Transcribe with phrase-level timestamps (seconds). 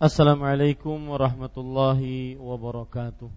[0.00, 3.28] Assalamualaikum warahmatullahi wabarakatuh.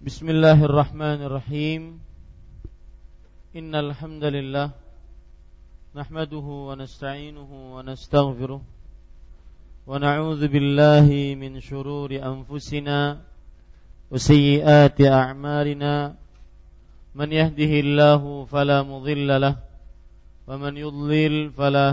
[0.00, 2.00] Bismillahirrahmanirrahim.
[3.52, 4.72] Innal alhamdulillah.
[5.92, 9.92] nahmaduhu wa nasta'inuhu wa nastaghfiruh wa
[10.48, 13.20] billahi min shururi anfusina
[14.08, 16.16] wa sayyiati a'malina.
[17.12, 19.60] Man yahdihillahu fala mudilla lah
[20.48, 21.92] wa man yudlil fala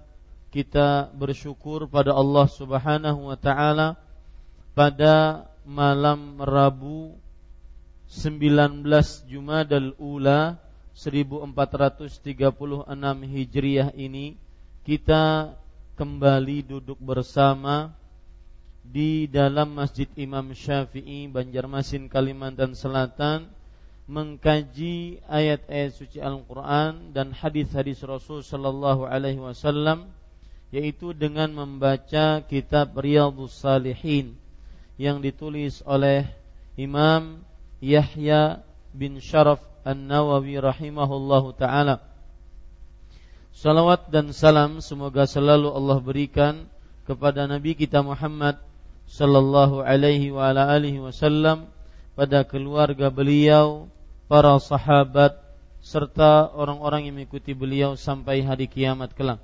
[0.51, 3.95] kita bersyukur pada Allah Subhanahu wa taala
[4.75, 7.15] pada malam Rabu
[8.11, 8.83] 19
[9.31, 10.59] Jumadal Ula
[10.91, 12.19] 1436
[13.31, 14.35] Hijriah ini
[14.83, 15.55] kita
[15.95, 17.95] kembali duduk bersama
[18.83, 23.47] di dalam Masjid Imam Syafi'i Banjarmasin Kalimantan Selatan
[24.11, 30.11] mengkaji ayat-ayat suci Al-Quran dan hadis-hadis Rasul Sallallahu Alaihi Wasallam,
[30.71, 34.39] yaitu dengan membaca kitab Riyadhus Salihin
[34.95, 36.25] yang ditulis oleh
[36.79, 37.43] Imam
[37.83, 38.63] Yahya
[38.95, 41.99] bin Sharaf An-Nawawi rahimahullahu taala.
[43.51, 46.53] Salawat dan salam semoga selalu Allah berikan
[47.03, 48.55] kepada Nabi kita Muhammad
[49.11, 51.67] sallallahu alaihi wa ala alihi wasallam
[52.15, 53.91] pada keluarga beliau,
[54.31, 55.35] para sahabat
[55.83, 59.43] serta orang-orang yang mengikuti beliau sampai hari kiamat kelak.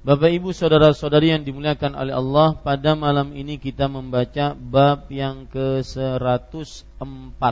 [0.00, 7.42] Bapak Ibu saudara-saudari yang dimuliakan oleh Allah pada malam ini kita membaca bab yang ke-104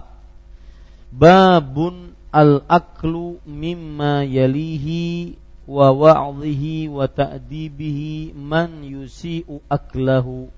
[1.12, 5.36] Babun al-aklu mimma yalihi
[5.69, 10.48] wa wa'dhihi wa ta'dibihi man yusi'u aklahu.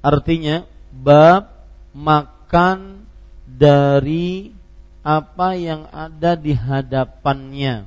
[0.00, 1.52] Artinya bab
[1.92, 3.04] makan
[3.44, 4.56] dari
[5.04, 7.84] apa yang ada di hadapannya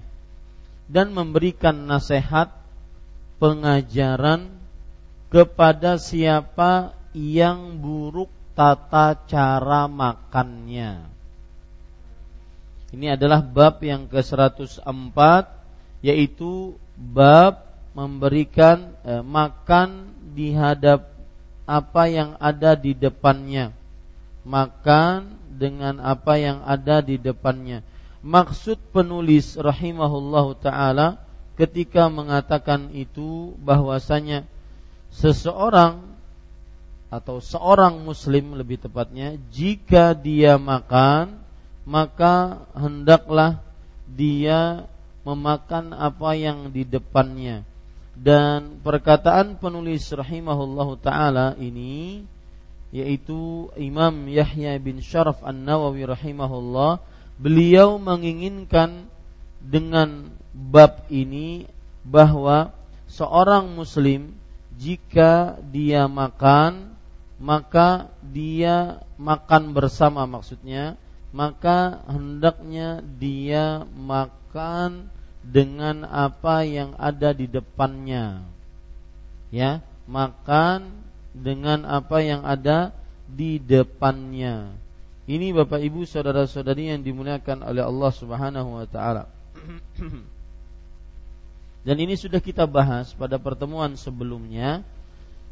[0.86, 2.59] dan memberikan nasihat
[3.40, 4.52] pengajaran
[5.32, 11.08] kepada siapa yang buruk tata cara makannya.
[12.90, 15.18] Ini adalah bab yang ke-104
[16.02, 17.64] yaitu bab
[17.94, 21.08] memberikan eh, makan di hadap
[21.70, 23.72] apa yang ada di depannya.
[24.44, 27.86] Makan dengan apa yang ada di depannya.
[28.26, 31.29] Maksud penulis rahimahullah taala
[31.60, 34.48] ketika mengatakan itu bahwasanya
[35.12, 36.00] seseorang
[37.12, 41.42] atau seorang muslim lebih tepatnya jika dia makan
[41.84, 43.60] maka hendaklah
[44.08, 44.88] dia
[45.28, 47.66] memakan apa yang di depannya.
[48.20, 52.24] Dan perkataan penulis rahimahullahu taala ini
[52.90, 57.00] yaitu Imam Yahya bin Syaraf An-Nawawi rahimahullah
[57.38, 59.08] beliau menginginkan
[59.62, 61.64] dengan bab ini
[62.04, 62.76] bahwa
[63.08, 64.36] seorang muslim
[64.76, 66.92] jika dia makan
[67.40, 71.00] maka dia makan bersama maksudnya
[71.32, 75.08] maka hendaknya dia makan
[75.46, 78.44] dengan apa yang ada di depannya.
[79.50, 82.92] Ya makan dengan apa yang ada
[83.30, 84.74] di depannya.
[85.30, 89.30] Ini Bapak Ibu saudara-saudari yang dimuliakan oleh Allah Subhanahu wa taala
[91.90, 94.86] dan ini sudah kita bahas pada pertemuan sebelumnya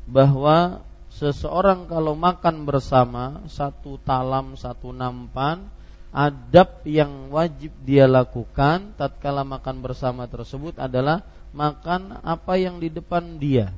[0.05, 5.65] bahwa seseorang kalau makan bersama satu talam satu nampan
[6.13, 11.25] adab yang wajib dia lakukan tatkala makan bersama tersebut adalah
[11.57, 13.73] makan apa yang di depan dia.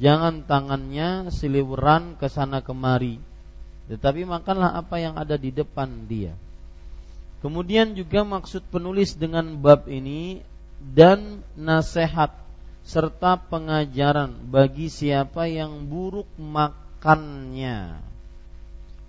[0.00, 3.20] Jangan tangannya siliweran ke sana kemari
[3.92, 6.32] tetapi makanlah apa yang ada di depan dia.
[7.44, 10.40] Kemudian juga maksud penulis dengan bab ini
[10.92, 12.34] dan nasihat
[12.84, 17.96] serta pengajaran bagi siapa yang buruk makannya.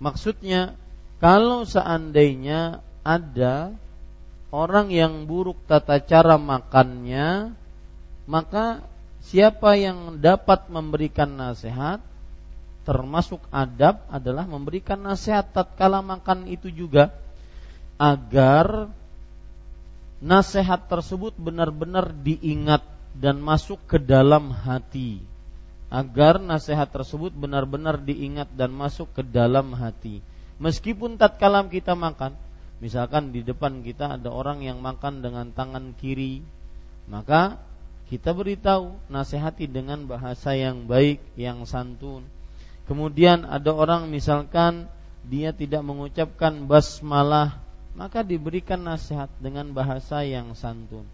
[0.00, 0.72] Maksudnya,
[1.20, 3.76] kalau seandainya ada
[4.48, 7.52] orang yang buruk tata cara makannya,
[8.24, 8.80] maka
[9.20, 12.00] siapa yang dapat memberikan nasihat
[12.86, 17.10] termasuk adab adalah memberikan nasihat tatkala makan itu juga
[17.98, 18.86] agar
[20.20, 22.82] nasihat tersebut benar-benar diingat
[23.16, 25.20] dan masuk ke dalam hati.
[25.86, 30.18] Agar nasihat tersebut benar-benar diingat dan masuk ke dalam hati.
[30.58, 32.34] Meskipun tatkala kita makan
[32.76, 36.44] misalkan di depan kita ada orang yang makan dengan tangan kiri
[37.08, 37.56] maka
[38.06, 42.22] kita beritahu nasihati dengan bahasa yang baik yang santun.
[42.86, 44.86] Kemudian ada orang misalkan
[45.26, 47.65] dia tidak mengucapkan basmalah
[47.96, 51.08] maka diberikan nasihat dengan bahasa yang santun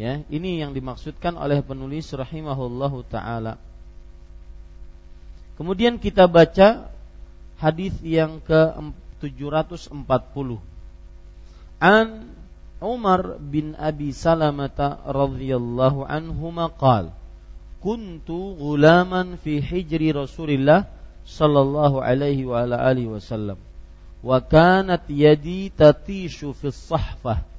[0.00, 3.58] Ya, ini yang dimaksudkan oleh penulis rahimahullahu taala.
[5.60, 6.88] Kemudian kita baca
[7.60, 10.56] hadis yang ke-740.
[11.84, 12.32] An
[12.80, 16.48] Umar bin Abi Salamah radhiyallahu anhu
[16.80, 17.12] qala
[17.84, 20.88] kuntu gulaman fi hijri Rasulillah
[21.28, 23.60] sallallahu alaihi wa ala alihi wasallam
[24.22, 27.50] wa kanat yadi tatishu fi sahfah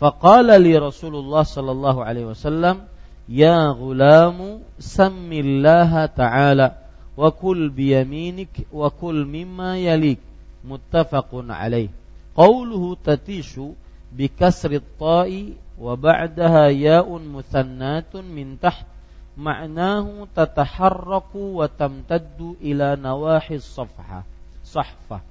[0.00, 2.88] Faqala li Rasulullah sallallahu alaihi wasallam,
[3.28, 6.80] "Ya ghulamu, sammillaha ta'ala
[7.20, 10.16] wa kul biyaminik wa kul mimma yalik."
[10.64, 11.92] Muttafaqun alaih.
[12.32, 13.76] Qawluhu tatishu
[14.08, 18.88] bi kasri ta'i wa ba'daha ya'un muthannatun min taht
[19.36, 24.24] ma'nahu tataharraku wa tamtaddu ila nawahi safha
[24.64, 25.24] sahfa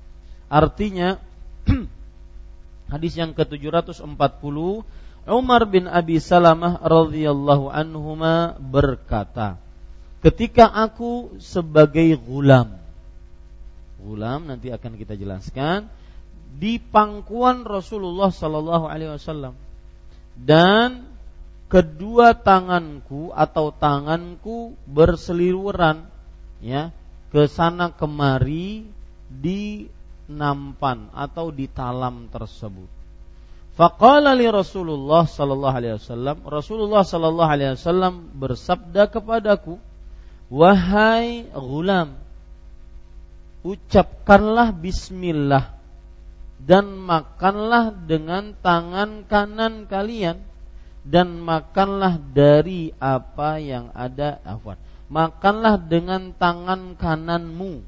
[0.50, 1.22] artinya
[2.90, 4.58] Hadis yang ke-740
[5.30, 9.62] Umar bin Abi Salamah radhiyallahu anhuma berkata,
[10.26, 12.82] "Ketika aku sebagai gulam,
[14.02, 15.86] gulam nanti akan kita jelaskan
[16.50, 19.54] di pangkuan Rasulullah sallallahu alaihi wasallam
[20.34, 21.06] dan
[21.70, 26.10] kedua tanganku atau tanganku berseliweran
[26.58, 26.90] ya
[27.30, 28.90] ke sana kemari
[29.30, 29.86] di
[30.30, 32.88] nampan atau di talam tersebut.
[33.74, 39.80] Faqala li Rasulullah sallallahu alaihi wasallam, Rasulullah sallallahu alaihi wasallam bersabda kepadaku,
[40.52, 42.20] "Wahai gulam,
[43.64, 45.80] ucapkanlah bismillah
[46.60, 50.44] dan makanlah dengan tangan kanan kalian
[51.08, 54.76] dan makanlah dari apa yang ada afwan.
[55.10, 57.82] Makanlah dengan tangan kananmu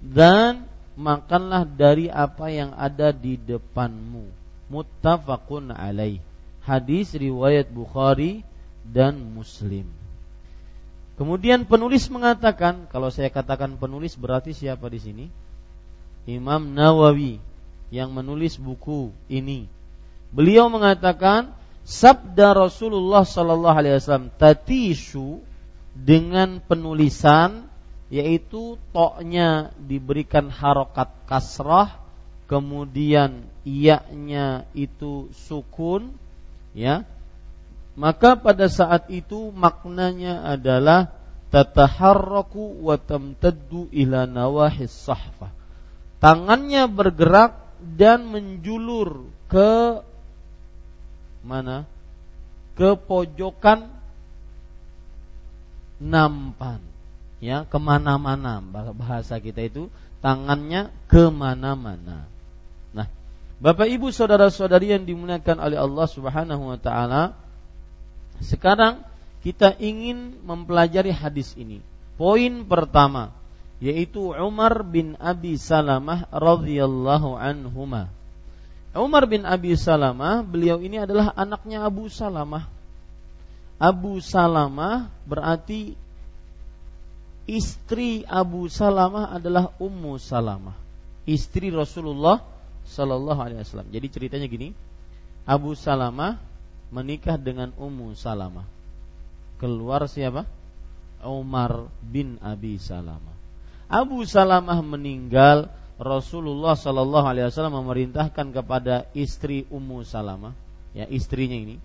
[0.00, 0.64] dan
[0.98, 4.28] makanlah dari apa yang ada di depanmu.
[4.72, 6.20] Muttafaqun alaih.
[6.62, 8.46] Hadis riwayat Bukhari
[8.86, 9.88] dan Muslim.
[11.18, 15.26] Kemudian penulis mengatakan, kalau saya katakan penulis berarti siapa di sini?
[16.24, 17.42] Imam Nawawi
[17.92, 19.68] yang menulis buku ini.
[20.32, 21.52] Beliau mengatakan,
[21.84, 25.42] sabda Rasulullah sallallahu alaihi wasallam tatishu
[25.92, 27.68] dengan penulisan
[28.12, 31.96] yaitu toknya diberikan harokat kasrah
[32.44, 36.12] kemudian iyaknya itu sukun
[36.76, 37.08] ya.
[37.96, 41.12] Maka pada saat itu maknanya adalah
[41.48, 45.52] tataharraku wa tamtaddu ila nawahis sahfa
[46.20, 50.04] tangannya bergerak dan menjulur ke
[51.44, 51.88] mana?
[52.76, 53.88] Ke pojokan
[56.00, 56.91] nampan
[57.42, 58.62] ya ke mana-mana
[58.94, 59.90] bahasa kita itu
[60.22, 62.30] tangannya ke mana-mana.
[62.94, 63.10] Nah,
[63.58, 67.22] Bapak Ibu saudara-saudari yang dimuliakan oleh Allah Subhanahu Wa Taala,
[68.38, 69.02] sekarang
[69.42, 71.82] kita ingin mempelajari hadis ini.
[72.14, 73.34] Poin pertama
[73.82, 78.06] yaitu Umar bin Abi Salamah radhiyallahu anhuma.
[78.94, 82.70] Umar bin Abi Salamah, beliau ini adalah anaknya Abu Salamah.
[83.82, 85.98] Abu Salamah berarti
[87.46, 90.76] istri Abu Salamah adalah Ummu Salamah,
[91.26, 92.42] istri Rasulullah
[92.82, 93.90] Sallallahu Alaihi Wasallam.
[93.90, 94.74] Jadi ceritanya gini,
[95.46, 96.38] Abu Salamah
[96.92, 98.66] menikah dengan Ummu Salamah.
[99.58, 100.44] Keluar siapa?
[101.22, 103.34] Umar bin Abi Salamah.
[103.86, 105.70] Abu Salamah meninggal,
[106.00, 110.50] Rasulullah Sallallahu Alaihi Wasallam memerintahkan kepada istri Ummu Salamah,
[110.96, 111.78] ya istrinya ini,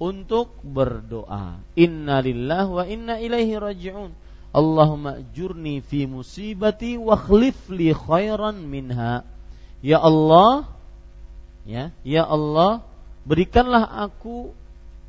[0.00, 1.60] untuk berdoa.
[1.76, 4.10] Inna lillah wa inna ilaihi raji'un.
[4.48, 7.16] Allahumma jurni fi musibati wa
[7.72, 9.22] li khairan minha.
[9.84, 10.66] Ya Allah,
[11.68, 12.82] ya, ya Allah,
[13.28, 14.50] berikanlah aku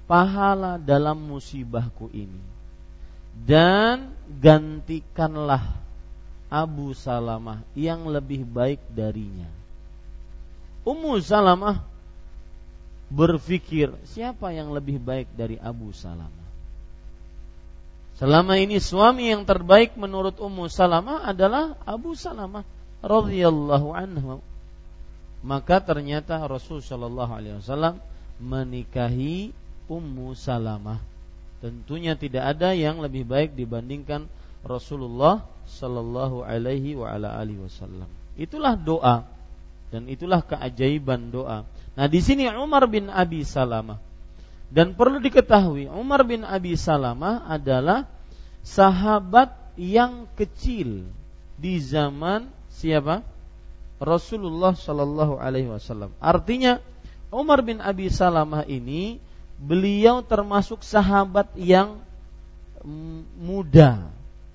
[0.05, 2.49] pahala dalam musibahku ini
[3.45, 5.63] dan gantikanlah
[6.49, 9.47] Abu Salamah yang lebih baik darinya.
[10.83, 11.85] Ummu Salamah
[13.09, 16.38] berpikir siapa yang lebih baik dari Abu Salamah.
[18.19, 22.67] Selama ini suami yang terbaik menurut Ummu Salamah adalah Abu Salamah
[22.99, 24.43] radhiyallahu anhu.
[25.39, 28.03] Maka ternyata Rasul Shallallahu alaihi wasallam
[28.43, 29.55] menikahi
[29.87, 30.99] Ummu Salamah.
[31.63, 34.27] Tentunya tidak ada yang lebih baik dibandingkan
[34.67, 38.11] Rasulullah sallallahu alaihi wa ala alihi wasallam.
[38.35, 39.23] Itulah doa
[39.95, 41.63] dan itulah keajaiban doa.
[41.95, 44.08] Nah, di sini Umar bin Abi Salamah
[44.69, 48.05] dan perlu diketahui Umar bin Abi Salamah adalah
[48.61, 51.09] sahabat yang kecil
[51.57, 53.25] di zaman siapa?
[53.99, 56.15] Rasulullah sallallahu alaihi wasallam.
[56.23, 56.79] Artinya
[57.33, 59.19] Umar bin Abi Salamah ini
[59.59, 61.99] beliau termasuk sahabat yang
[63.35, 64.07] muda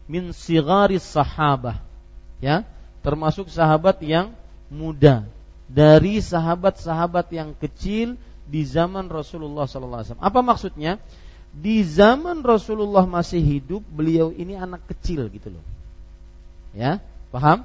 [0.08, 1.76] min sigari sahabah
[2.40, 2.64] ya
[3.04, 4.32] termasuk sahabat yang
[4.72, 5.28] muda
[5.68, 10.20] dari sahabat-sahabat yang kecil di zaman Rasulullah SAW.
[10.20, 11.00] Apa maksudnya?
[11.54, 15.64] Di zaman Rasulullah masih hidup, beliau ini anak kecil gitu loh.
[16.74, 16.98] Ya,
[17.30, 17.62] paham?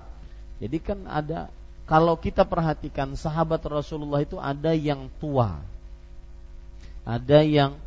[0.61, 1.49] Jadi kan ada
[1.89, 5.57] kalau kita perhatikan sahabat Rasulullah itu ada yang tua,
[7.01, 7.81] ada yang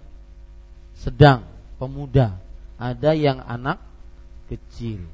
[0.99, 1.47] sedang,
[1.79, 2.35] pemuda,
[2.75, 3.79] ada yang anak
[4.51, 5.07] kecil.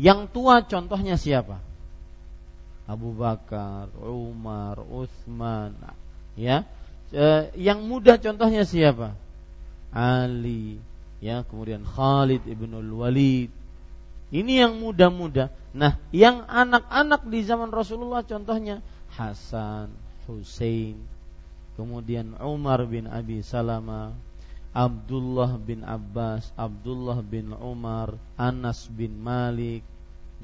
[0.00, 1.60] Yang tua contohnya siapa?
[2.88, 5.76] Abu Bakar, Umar, Utsman,
[6.38, 6.64] ya.
[7.14, 9.14] E, yang muda contohnya siapa?
[9.94, 10.82] Ali,
[11.22, 13.50] ya, kemudian Khalid ibnul Walid.
[14.34, 15.54] Ini yang muda-muda.
[15.70, 18.82] Nah, yang anak-anak di zaman Rasulullah contohnya
[19.14, 19.92] Hasan,
[20.26, 20.98] Hussein,
[21.78, 24.10] kemudian Umar bin Abi Salamah,
[24.76, 29.80] Abdullah bin Abbas, Abdullah bin Umar, Anas bin Malik,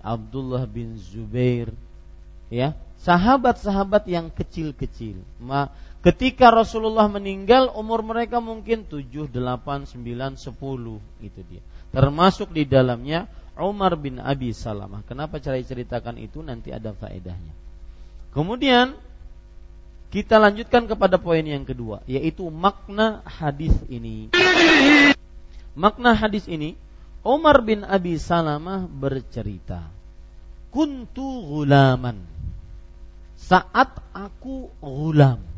[0.00, 1.68] Abdullah bin Zubair,
[2.48, 5.20] ya, sahabat-sahabat yang kecil-kecil.
[6.02, 11.62] Ketika Rasulullah meninggal umur mereka mungkin 7, 8, 9, 10 itu dia.
[11.94, 15.06] Termasuk di dalamnya Umar bin Abi Salamah.
[15.06, 17.54] Kenapa cara ceritakan itu nanti ada faedahnya.
[18.32, 18.96] Kemudian
[20.12, 24.28] kita lanjutkan kepada poin yang kedua, yaitu makna hadis ini.
[25.72, 26.76] Makna hadis ini,
[27.24, 29.88] Umar bin Abi Salamah bercerita,
[30.68, 32.24] "Kuntu gulaman."
[33.36, 35.51] Saat aku gulam.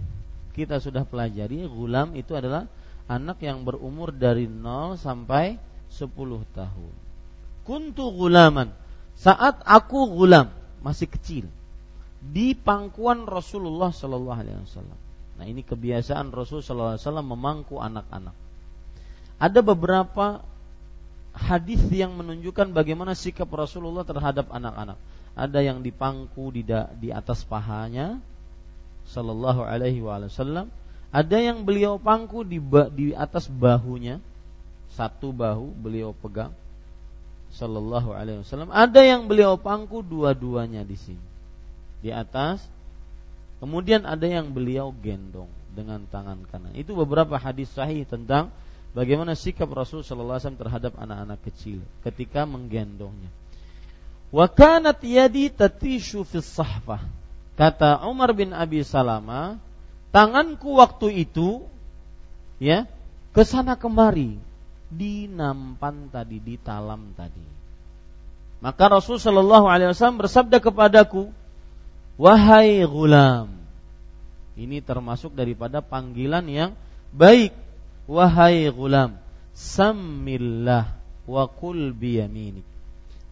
[0.55, 2.71] Kita sudah pelajari gulam itu adalah
[3.11, 5.59] anak yang berumur dari 0 sampai
[5.91, 6.09] 10
[6.55, 6.95] tahun.
[7.67, 8.71] Kuntu gulaman.
[9.19, 11.47] Saat aku gulam, masih kecil
[12.25, 14.99] di pangkuan Rasulullah Shallallahu Alaihi Wasallam.
[15.35, 18.37] Nah ini kebiasaan Rasul Shallallahu Alaihi Wasallam memangku anak-anak.
[19.37, 20.41] Ada beberapa
[21.35, 24.97] hadis yang menunjukkan bagaimana sikap Rasulullah terhadap anak-anak.
[25.35, 28.23] Ada yang dipangku di da, di atas pahanya,
[29.09, 30.73] Shallallahu Alaihi Wasallam.
[31.15, 32.59] Ada yang beliau pangku di
[32.95, 34.19] di atas bahunya,
[34.91, 36.51] satu bahu beliau pegang,
[37.55, 38.75] Shallallahu Alaihi Wasallam.
[38.75, 41.27] Ada yang beliau pangku dua-duanya di sini
[42.05, 42.61] di atas.
[43.65, 46.77] Kemudian ada yang beliau gendong dengan tangan kanan.
[46.77, 48.53] Itu beberapa hadis sahih tentang
[48.93, 53.33] bagaimana sikap Rasul sallallahu alaihi wasallam terhadap anak-anak kecil ketika menggendongnya.
[54.29, 57.01] Wa kanat yadi tatishu fis sahfah.
[57.55, 59.59] Kata Umar bin Abi Salama,
[60.11, 61.63] tanganku waktu itu
[62.59, 62.87] ya
[63.31, 64.39] ke sana kemari
[64.91, 67.47] di nampan tadi di talam tadi.
[68.59, 71.29] Maka Rasul Shallallahu Alaihi Wasallam bersabda kepadaku,
[72.15, 73.51] Wahai gulam
[74.55, 76.71] Ini termasuk daripada panggilan yang
[77.11, 77.51] baik
[78.07, 79.19] Wahai gulam
[79.53, 82.65] Samillah wa kul biyaminik.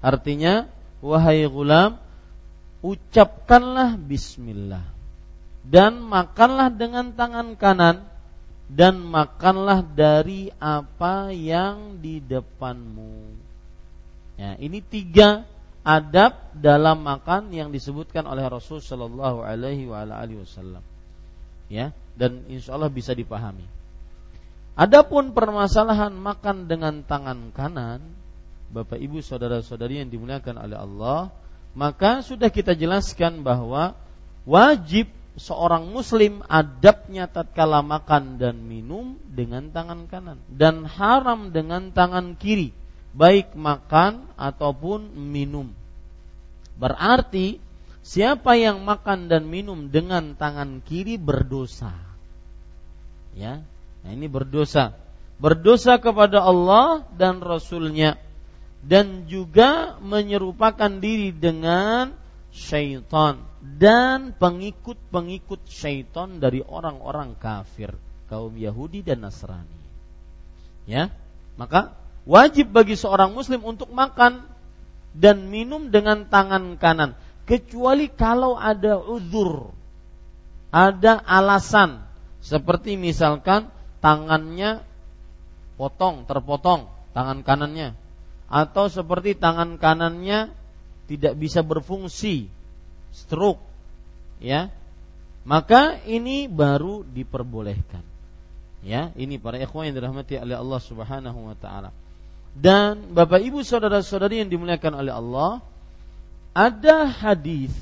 [0.03, 0.67] Artinya,
[1.05, 2.01] wahai gulam,
[2.83, 4.83] ucapkanlah bismillah
[5.63, 8.03] dan makanlah dengan tangan kanan
[8.67, 13.37] dan makanlah dari apa yang di depanmu.
[14.41, 15.45] Ya, ini tiga
[15.85, 20.83] adab dalam makan yang disebutkan oleh Rasul Shallallahu Alaihi Wasallam.
[21.69, 23.65] Ya, dan insya Allah bisa dipahami.
[24.73, 28.01] Adapun permasalahan makan dengan tangan kanan,
[28.73, 31.29] Bapak Ibu saudara-saudari yang dimuliakan oleh Allah,
[31.73, 33.97] maka sudah kita jelaskan bahwa
[34.45, 35.09] wajib
[35.41, 42.77] seorang muslim adabnya tatkala makan dan minum dengan tangan kanan dan haram dengan tangan kiri
[43.13, 45.69] baik makan ataupun minum.
[46.81, 47.61] Berarti
[48.01, 51.93] siapa yang makan dan minum dengan tangan kiri berdosa.
[53.33, 53.65] Ya,
[54.03, 54.99] Nah ini berdosa.
[55.39, 58.19] Berdosa kepada Allah dan Rasulnya
[58.83, 62.11] dan juga menyerupakan diri dengan
[62.51, 63.39] syaitan.
[63.63, 67.95] Dan pengikut-pengikut syaitan dari orang-orang kafir
[68.27, 69.81] kaum Yahudi dan Nasrani.
[70.83, 71.15] Ya,
[71.55, 71.95] maka
[72.27, 74.43] wajib bagi seorang muslim untuk makan
[75.15, 77.15] dan minum dengan tangan kanan.
[77.47, 79.71] Kecuali kalau ada uzur,
[80.75, 82.03] ada alasan.
[82.43, 83.71] Seperti misalkan
[84.03, 84.83] tangannya
[85.79, 88.02] potong, terpotong tangan kanannya
[88.53, 90.53] atau seperti tangan kanannya
[91.09, 92.53] tidak bisa berfungsi
[93.17, 93.65] stroke
[94.45, 94.69] ya
[95.49, 98.05] maka ini baru diperbolehkan
[98.85, 101.91] ya ini para ikhwan yang dirahmati oleh Allah Subhanahu wa taala
[102.53, 105.65] dan Bapak Ibu saudara-saudari yang dimuliakan oleh Allah
[106.53, 107.73] ada hadis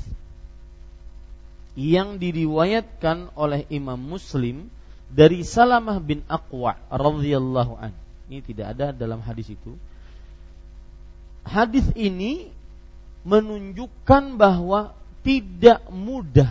[1.74, 4.70] yang diriwayatkan oleh Imam Muslim
[5.10, 7.90] dari Salamah bin Aqwa radhiyallahu an.
[8.30, 9.74] Ini tidak ada dalam hadis itu.
[11.44, 12.52] Hadis ini
[13.24, 16.50] menunjukkan bahwa tidak mudah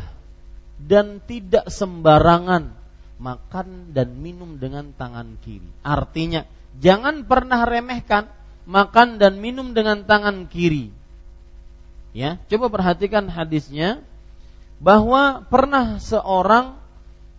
[0.80, 2.72] dan tidak sembarangan
[3.20, 5.68] makan dan minum dengan tangan kiri.
[5.84, 6.48] Artinya,
[6.80, 8.32] jangan pernah remehkan
[8.70, 10.94] makan dan minum dengan tangan kiri.
[12.16, 14.02] Ya, coba perhatikan hadisnya
[14.82, 16.80] bahwa pernah seorang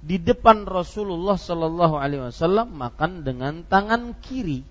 [0.01, 4.63] di depan Rasulullah Shallallahu Alaihi Wasallam makan dengan tangan kiri.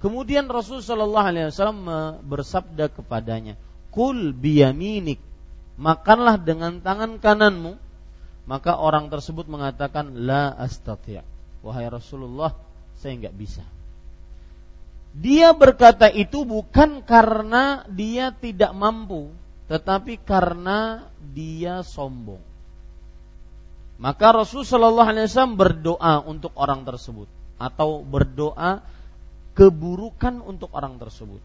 [0.00, 1.84] Kemudian Rasul Shallallahu Alaihi Wasallam
[2.24, 3.60] bersabda kepadanya,
[3.92, 5.20] "Kul biyaminik,
[5.76, 7.76] makanlah dengan tangan kananmu."
[8.48, 11.20] Maka orang tersebut mengatakan, "La astati'."
[11.60, 12.56] Wahai Rasulullah,
[12.96, 13.60] saya nggak bisa.
[15.12, 19.28] Dia berkata itu bukan karena dia tidak mampu,
[19.68, 22.40] tetapi karena dia sombong.
[24.00, 27.28] Maka Rasul Shallallahu Alaihi Wasallam berdoa untuk orang tersebut
[27.60, 28.80] atau berdoa
[29.60, 31.44] keburukan untuk orang tersebut.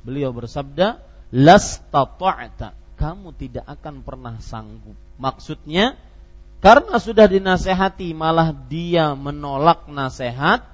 [0.00, 0.96] Beliau bersabda,
[1.28, 4.96] "Lastata'ta." Kamu tidak akan pernah sanggup.
[5.20, 6.00] Maksudnya,
[6.64, 10.64] karena sudah dinasehati malah dia menolak nasihat,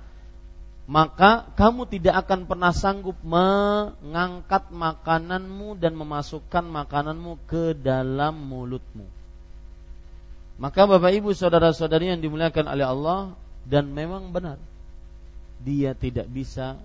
[0.86, 9.06] maka kamu tidak akan pernah sanggup mengangkat makananmu dan memasukkan makananmu ke dalam mulutmu.
[10.62, 13.34] Maka Bapak Ibu saudara-saudari yang dimuliakan oleh Allah
[13.66, 14.58] dan memang benar
[15.60, 16.76] dia tidak bisa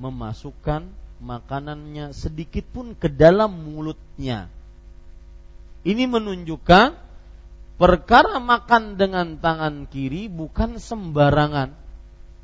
[0.00, 0.88] memasukkan
[1.20, 4.48] makanannya sedikit pun ke dalam mulutnya.
[5.84, 6.88] Ini menunjukkan
[7.80, 11.72] perkara makan dengan tangan kiri bukan sembarangan.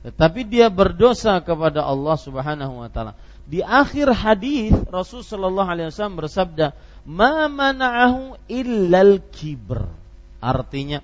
[0.07, 3.12] Tetapi dia berdosa kepada Allah Subhanahu wa taala.
[3.47, 9.87] Di akhir hadis Rasul sallallahu alaihi wasallam bersabda, "Ma mana'ahu illal kibr."
[10.40, 11.03] Artinya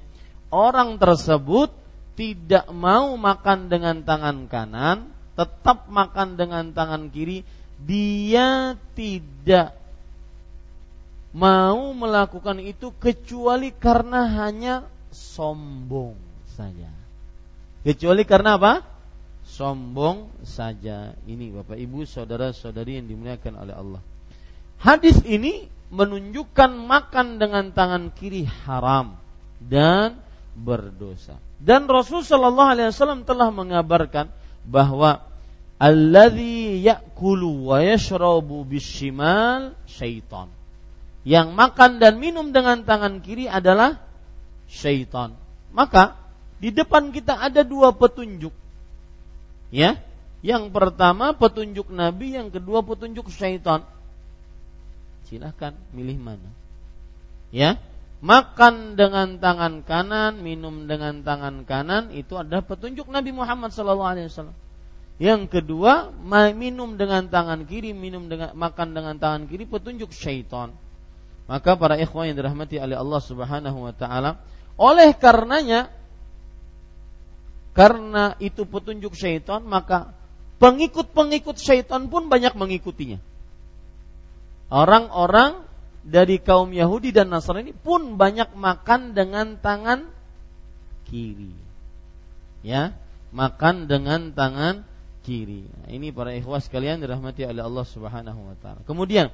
[0.54, 1.72] orang tersebut
[2.12, 7.44] tidak mau makan dengan tangan kanan, tetap makan dengan tangan kiri,
[7.82, 9.74] dia tidak
[11.32, 14.74] mau melakukan itu kecuali karena hanya
[15.08, 16.14] sombong
[16.52, 16.92] saja.
[17.82, 18.84] Kecuali karena apa?
[19.42, 21.16] Sombong saja.
[21.26, 24.02] Ini Bapak Ibu, saudara-saudari yang dimuliakan oleh Allah.
[24.78, 29.20] Hadis ini menunjukkan makan dengan tangan kiri haram
[29.60, 30.16] dan
[30.52, 31.40] berdosa.
[31.56, 34.28] Dan Rasul Shallallahu Alaihi Wasallam telah mengabarkan
[34.66, 35.24] bahwa
[35.82, 40.46] alladhi yakulu wa yashrabu bishimal syaitan.
[41.22, 44.02] Yang makan dan minum dengan tangan kiri adalah
[44.66, 45.34] syaitan.
[45.70, 46.18] Maka
[46.58, 48.54] di depan kita ada dua petunjuk.
[49.72, 49.98] Ya,
[50.42, 53.86] yang pertama petunjuk Nabi, yang kedua petunjuk syaitan.
[55.30, 56.50] Silahkan milih mana.
[57.54, 57.78] Ya,
[58.22, 64.54] makan dengan tangan kanan, minum dengan tangan kanan itu adalah petunjuk Nabi Muhammad SAW.
[65.18, 66.14] Yang kedua,
[66.54, 70.72] minum dengan tangan kiri, minum dengan makan dengan tangan kiri petunjuk syaitan.
[71.50, 74.38] Maka para ikhwan yang dirahmati oleh Allah Subhanahu wa taala,
[74.78, 75.90] oleh karenanya
[77.74, 80.14] karena itu petunjuk syaitan, maka
[80.62, 83.18] pengikut-pengikut syaitan pun banyak mengikutinya.
[84.72, 85.71] Orang-orang
[86.02, 90.10] dari kaum Yahudi dan Nasrani pun banyak makan dengan tangan
[91.06, 91.54] kiri.
[92.62, 92.94] Ya,
[93.30, 94.82] makan dengan tangan
[95.22, 95.66] kiri.
[95.66, 98.82] Nah, ini para ikhwas sekalian dirahmati oleh Allah Subhanahu wa taala.
[98.82, 99.30] Kemudian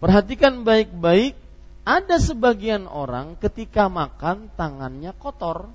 [0.00, 1.36] perhatikan baik-baik
[1.84, 5.68] ada sebagian orang ketika makan tangannya kotor.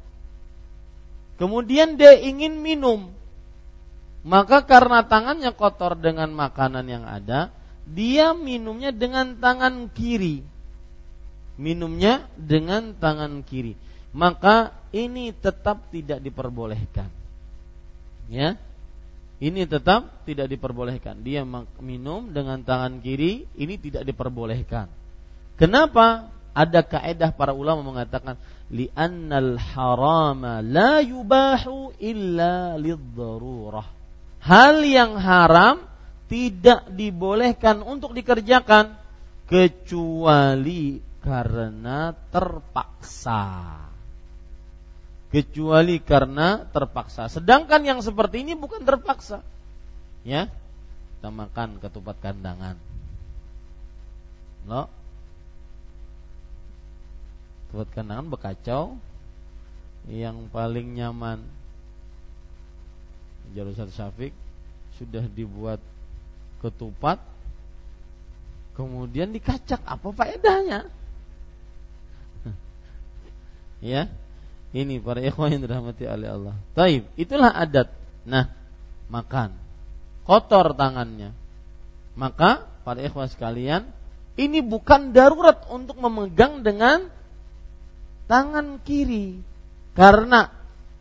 [1.38, 3.14] Kemudian dia ingin minum.
[4.26, 7.56] Maka karena tangannya kotor dengan makanan yang ada,
[7.90, 10.46] dia minumnya dengan tangan kiri.
[11.60, 13.74] Minumnya dengan tangan kiri.
[14.14, 17.10] Maka ini tetap tidak diperbolehkan.
[18.30, 18.62] Ya,
[19.42, 21.26] ini tetap tidak diperbolehkan.
[21.26, 21.42] Dia
[21.82, 24.92] minum dengan tangan kiri, ini tidak diperbolehkan.
[25.58, 26.30] Kenapa?
[26.54, 28.36] Ada kaedah para ulama mengatakan
[28.68, 33.88] li'annal harama la yubahu illa lidharurah.
[34.40, 35.89] Hal yang haram
[36.30, 38.94] tidak dibolehkan untuk dikerjakan
[39.50, 43.44] kecuali karena terpaksa
[45.30, 47.30] kecuali karena terpaksa.
[47.30, 49.46] Sedangkan yang seperti ini bukan terpaksa.
[50.26, 50.50] Ya.
[51.18, 52.76] Kita makan ketupat kandangan.
[54.66, 54.90] Lo.
[57.70, 58.84] Ketupat kandangan bekacau
[60.10, 61.46] yang paling nyaman
[63.54, 64.34] Jarusat Syafiq
[64.98, 65.82] sudah dibuat
[66.60, 67.20] ketupat
[68.80, 70.88] kemudian dikacak apa faedahnya?
[73.92, 74.08] ya,
[74.72, 76.56] ini para ikhwan yang dirahmati oleh Allah.
[76.78, 77.92] Taib, itulah adat.
[78.24, 78.48] Nah,
[79.12, 79.52] makan.
[80.24, 81.36] Kotor tangannya.
[82.14, 83.90] Maka para ikhwan sekalian,
[84.40, 87.12] ini bukan darurat untuk memegang dengan
[88.30, 89.42] tangan kiri.
[89.98, 90.48] Karena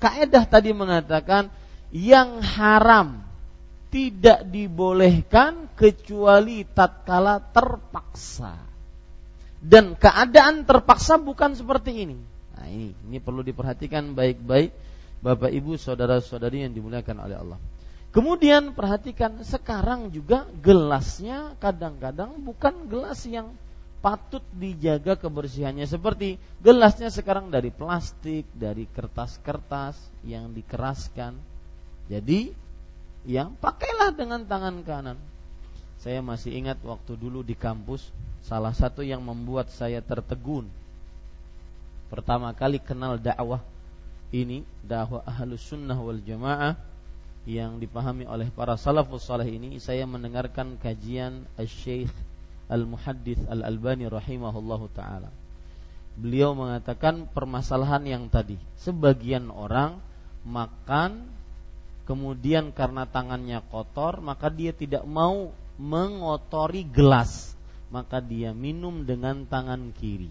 [0.00, 1.52] kaedah tadi mengatakan
[1.92, 3.27] yang haram
[3.88, 8.56] tidak dibolehkan kecuali tatkala terpaksa.
[9.58, 12.18] Dan keadaan terpaksa bukan seperti ini
[12.58, 14.74] Nah ini, ini perlu diperhatikan baik-baik
[15.22, 17.58] Bapak Ibu saudara-saudari yang dimuliakan oleh Allah.
[18.10, 23.54] Kemudian perhatikan sekarang juga gelasnya kadang-kadang bukan gelas yang
[24.02, 29.94] patut dijaga kebersihannya seperti gelasnya sekarang dari plastik, dari kertas-kertas
[30.26, 31.38] yang dikeraskan.
[32.10, 32.50] Jadi
[33.28, 35.18] yang pakailah dengan tangan kanan.
[36.00, 38.08] Saya masih ingat waktu dulu di kampus
[38.40, 40.64] salah satu yang membuat saya tertegun
[42.08, 43.60] pertama kali kenal dakwah
[44.32, 46.72] ini dakwah ahlus sunnah wal jamaah
[47.44, 52.12] yang dipahami oleh para salafus saleh ini saya mendengarkan kajian al-syekh
[52.68, 55.28] al-muhaddith al-albani rahimahullahu taala
[56.16, 60.00] beliau mengatakan permasalahan yang tadi sebagian orang
[60.48, 61.28] makan
[62.08, 67.52] kemudian karena tangannya kotor maka dia tidak mau mengotori gelas.
[67.88, 70.28] Maka dia minum dengan tangan kiri.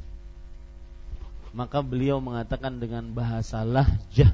[1.57, 4.29] Maka beliau mengatakan dengan bahasa lahjah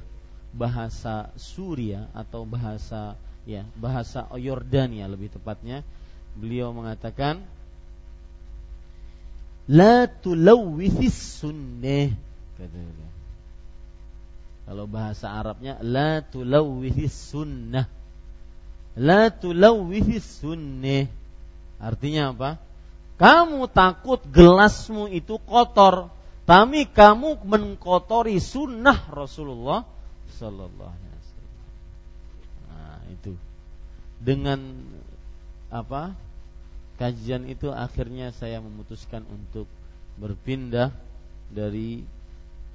[0.54, 5.82] bahasa Suria atau bahasa ya bahasa Yordania lebih tepatnya
[6.38, 7.42] beliau mengatakan
[9.66, 12.14] la tulawwithis sunnah
[12.62, 13.13] kata beliau
[14.64, 17.88] kalau bahasa Arabnya la tulawwithis sunnah.
[18.96, 21.10] La tulawwithis sunnah.
[21.84, 22.52] Artinya apa?
[23.20, 29.88] Kamu takut gelasmu itu kotor tapi kamu mengkotori sunnah Rasulullah
[30.36, 31.56] Sallallahu Alaihi Wasallam.
[32.68, 33.34] Nah itu.
[34.20, 34.60] Dengan
[35.72, 36.12] apa?
[37.00, 39.66] Kajian itu akhirnya saya memutuskan untuk
[40.20, 40.94] berpindah
[41.50, 42.06] dari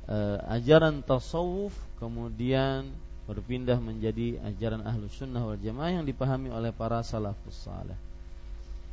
[0.09, 2.89] uh, ajaran tasawuf kemudian
[3.29, 7.97] berpindah menjadi ajaran ahlus sunnah wal jamaah yang dipahami oleh para salafus saleh.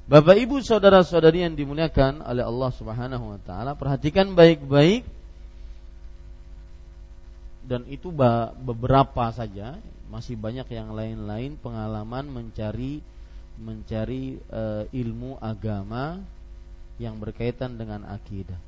[0.05, 5.01] Bapak Ibu saudara-saudari yang dimuliakan oleh Allah Subhanahu wa taala, perhatikan baik-baik
[7.65, 8.13] dan itu
[8.61, 9.81] beberapa saja,
[10.13, 13.01] masih banyak yang lain-lain pengalaman mencari
[13.57, 16.21] mencari e, ilmu agama
[17.01, 18.59] yang berkaitan dengan akidah.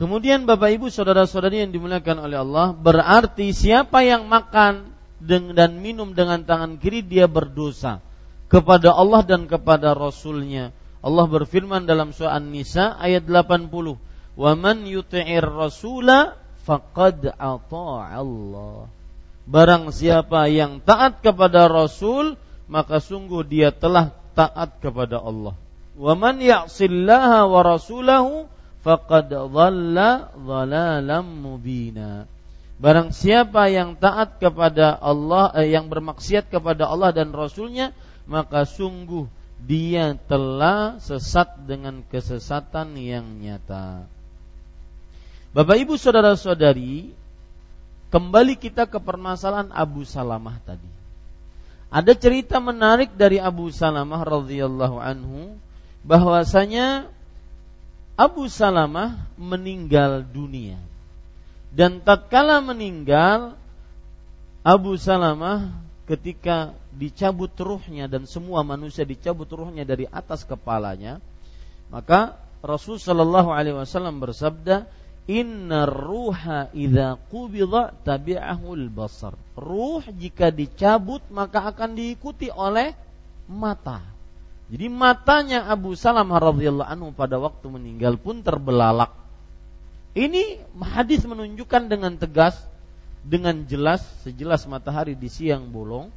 [0.00, 6.40] Kemudian Bapak Ibu saudara-saudari yang dimuliakan oleh Allah, berarti siapa yang makan dan minum dengan
[6.40, 8.00] tangan kiri dia berdosa
[8.48, 10.72] kepada Allah dan kepada Rasulnya.
[11.04, 13.68] Allah berfirman dalam surah An-Nisa ayat 80,
[14.40, 18.88] Wa man yuti'ir rasula faqad Allah.
[19.44, 22.40] Barang siapa yang taat kepada Rasul,
[22.72, 25.52] maka sungguh dia telah taat kepada Allah.
[25.92, 28.48] Wa man ya'sillaha wa rasulahu
[28.80, 32.24] faqad dhalla dhalalam mubina.
[32.80, 37.92] Barang siapa yang taat kepada Allah eh, yang bermaksiat kepada Allah dan Rasulnya
[38.24, 39.28] maka sungguh
[39.60, 44.08] dia telah sesat dengan kesesatan yang nyata.
[45.50, 47.12] Bapak Ibu saudara-saudari,
[48.08, 50.88] kembali kita ke permasalahan Abu Salamah tadi.
[51.90, 55.58] Ada cerita menarik dari Abu Salamah radhiyallahu anhu
[56.06, 57.10] bahwasanya
[58.20, 60.76] Abu Salamah meninggal dunia.
[61.72, 63.56] Dan tatkala meninggal
[64.60, 65.72] Abu Salamah
[66.04, 71.16] ketika dicabut ruhnya dan semua manusia dicabut ruhnya dari atas kepalanya,
[71.88, 74.84] maka Rasul Shallallahu Alaihi Wasallam bersabda,
[75.24, 79.32] Inna ruha idza qubida tabi'ahul basar.
[79.56, 82.92] Ruh jika dicabut maka akan diikuti oleh
[83.48, 84.19] mata.
[84.70, 89.10] Jadi matanya Abu Salamah radhiyallahu anhu pada waktu meninggal pun terbelalak.
[90.14, 92.54] Ini hadis menunjukkan dengan tegas
[93.26, 96.08] dengan jelas sejelas matahari di siang bolong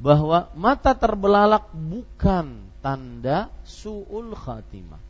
[0.00, 5.02] bahwa mata terbelalak bukan tanda suul khatimah.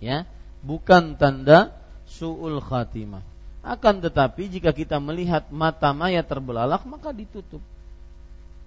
[0.00, 0.24] Ya,
[0.64, 1.76] bukan tanda
[2.08, 3.22] suul khatimah.
[3.62, 7.62] Akan tetapi jika kita melihat mata mayat terbelalak maka ditutup.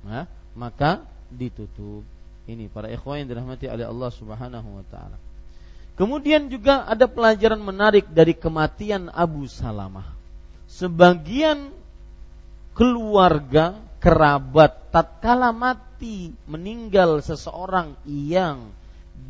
[0.05, 2.14] Nah, maka ditutup.
[2.45, 5.17] Ini para ikhwan yang dirahmati oleh Allah Subhanahu wa taala.
[5.95, 10.15] Kemudian juga ada pelajaran menarik dari kematian Abu Salamah
[10.75, 11.71] sebagian
[12.75, 18.75] keluarga kerabat tatkala mati meninggal seseorang yang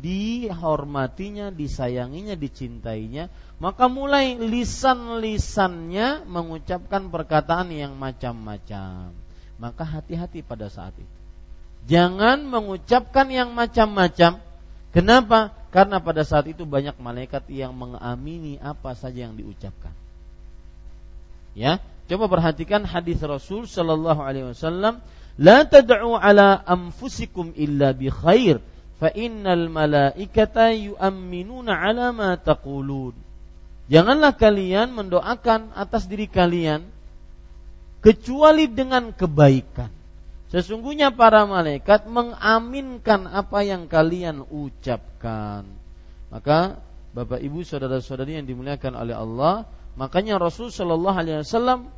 [0.02, 3.30] dihormatinya, disayanginya, dicintainya,
[3.62, 9.14] maka mulai lisan-lisannya mengucapkan perkataan yang macam-macam.
[9.56, 11.15] Maka hati-hati pada saat itu.
[11.86, 14.42] Jangan mengucapkan yang macam-macam.
[14.90, 15.54] Kenapa?
[15.70, 19.94] Karena pada saat itu banyak malaikat yang mengamini apa saja yang diucapkan.
[21.56, 21.78] Ya,
[22.10, 25.00] coba perhatikan hadis Rasul Shallallahu Alaihi Wasallam,
[25.40, 28.58] ala anfusikum illa bi khair,
[28.98, 33.14] fa innal malaikata yu'minuna ala ma taqulun.
[33.86, 36.82] Janganlah kalian mendoakan atas diri kalian
[38.02, 39.95] kecuali dengan kebaikan.
[40.46, 45.66] Sesungguhnya para malaikat mengaminkan apa yang kalian ucapkan.
[46.30, 46.78] Maka
[47.10, 51.88] Bapak Ibu saudara-saudari yang dimuliakan oleh Allah, Makanya Rasul Shallallahu Alaihi Wasallam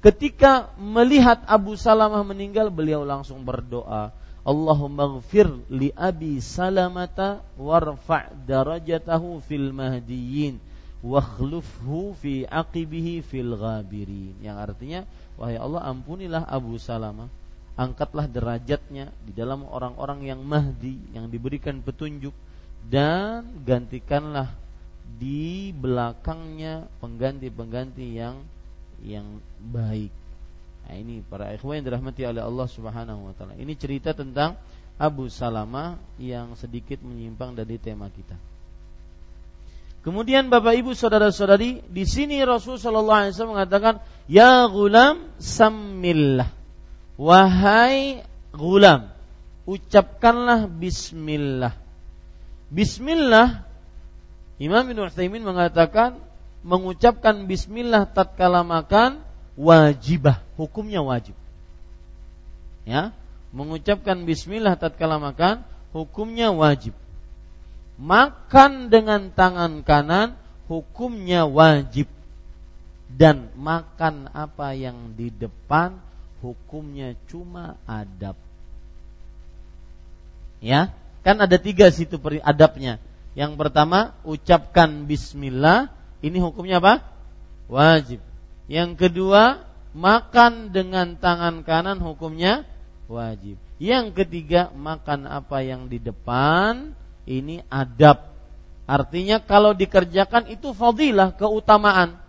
[0.00, 4.10] ketika melihat Abu Salamah meninggal, beliau langsung berdoa,
[4.42, 10.58] Allahumma gfir li Abi Salamata warfa' darajatahu fil mahdiyin
[11.04, 14.34] wakhlufhu fi aqibihi fil ghabirin.
[14.40, 15.00] Yang artinya,
[15.36, 17.28] wahai Allah ampunilah Abu Salamah,
[17.76, 22.36] angkatlah derajatnya di dalam orang-orang yang mahdi yang diberikan petunjuk
[22.88, 24.52] dan gantikanlah
[25.16, 28.42] di belakangnya pengganti-pengganti yang
[29.02, 30.12] yang baik.
[30.86, 33.54] Nah, ini para ikhwan yang dirahmati oleh Allah Subhanahu wa taala.
[33.54, 34.58] Ini cerita tentang
[34.98, 38.36] Abu Salamah yang sedikit menyimpang dari tema kita.
[40.02, 43.94] Kemudian Bapak Ibu saudara-saudari, di sini Rasul sallallahu alaihi wasallam mengatakan,
[44.26, 46.61] "Ya gulam samillah."
[47.22, 49.06] Wahai gulam,
[49.62, 51.78] ucapkanlah bismillah.
[52.66, 53.62] Bismillah
[54.58, 56.18] Imam Ibn Utsaimin mengatakan
[56.66, 59.22] mengucapkan bismillah tatkala makan
[59.54, 61.38] wajibah, hukumnya wajib.
[62.82, 63.14] Ya,
[63.54, 65.62] mengucapkan bismillah tatkala makan
[65.94, 66.98] hukumnya wajib.
[68.02, 70.34] Makan dengan tangan kanan
[70.66, 72.10] hukumnya wajib.
[73.06, 76.11] Dan makan apa yang di depan
[76.42, 78.34] hukumnya cuma adab.
[80.58, 80.90] Ya,
[81.22, 82.98] kan ada tiga situ adabnya
[83.32, 85.88] yang pertama, ucapkan bismillah,
[86.20, 87.00] ini hukumnya apa?
[87.72, 88.20] Wajib.
[88.68, 89.64] Yang kedua,
[89.96, 92.68] makan dengan tangan kanan hukumnya
[93.08, 93.56] wajib.
[93.80, 96.92] Yang ketiga, makan apa yang di depan,
[97.24, 98.28] ini adab.
[98.84, 102.20] Artinya kalau dikerjakan itu fadilah, keutamaan.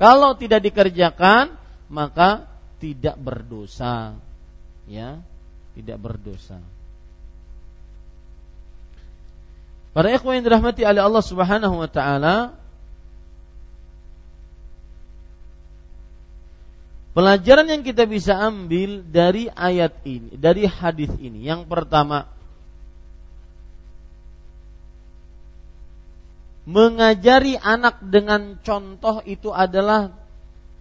[0.00, 1.52] Kalau tidak dikerjakan,
[1.92, 4.16] maka tidak berdosa.
[4.86, 5.18] Ya,
[5.74, 6.62] tidak berdosa.
[9.96, 12.52] Para ikhwan yang dirahmati oleh Allah Subhanahu wa taala,
[17.16, 21.48] Pelajaran yang kita bisa ambil dari ayat ini, dari hadis ini.
[21.48, 22.28] Yang pertama,
[26.68, 30.12] mengajari anak dengan contoh itu adalah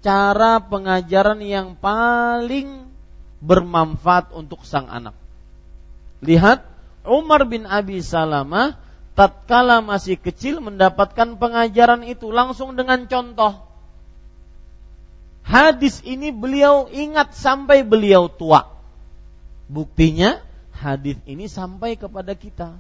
[0.06, 2.86] cara pengajaran yang paling
[3.41, 5.18] bermanfaat untuk sang anak.
[6.22, 6.62] Lihat
[7.10, 8.78] Umar bin Abi Salamah
[9.18, 13.65] tatkala masih kecil mendapatkan pengajaran itu langsung dengan contoh.
[15.41, 18.70] Hadis ini beliau ingat sampai beliau tua.
[19.65, 20.38] Buktinya
[20.70, 22.78] hadis ini sampai kepada kita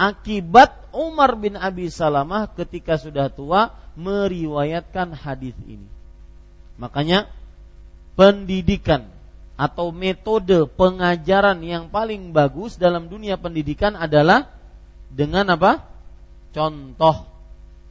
[0.00, 5.86] akibat Umar bin Abi Salamah ketika sudah tua meriwayatkan hadis ini.
[6.80, 7.30] Makanya
[8.18, 9.06] pendidikan
[9.54, 14.50] atau metode pengajaran yang paling bagus dalam dunia pendidikan adalah
[15.10, 15.82] dengan apa?
[16.50, 17.30] Contoh.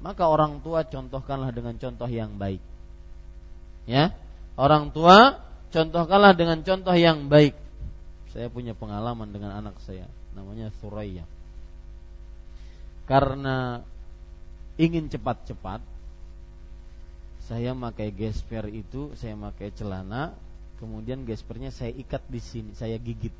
[0.03, 2.59] Maka orang tua contohkanlah dengan contoh yang baik.
[3.87, 4.11] Ya.
[4.59, 5.39] Orang tua
[5.71, 7.55] contohkanlah dengan contoh yang baik.
[8.35, 11.23] Saya punya pengalaman dengan anak saya, namanya Suraya
[13.05, 13.83] karena
[14.79, 15.83] ingin cepat-cepat
[17.43, 20.31] saya pakai gesper itu saya pakai celana
[20.79, 23.35] kemudian gespernya saya ikat di sini saya gigit.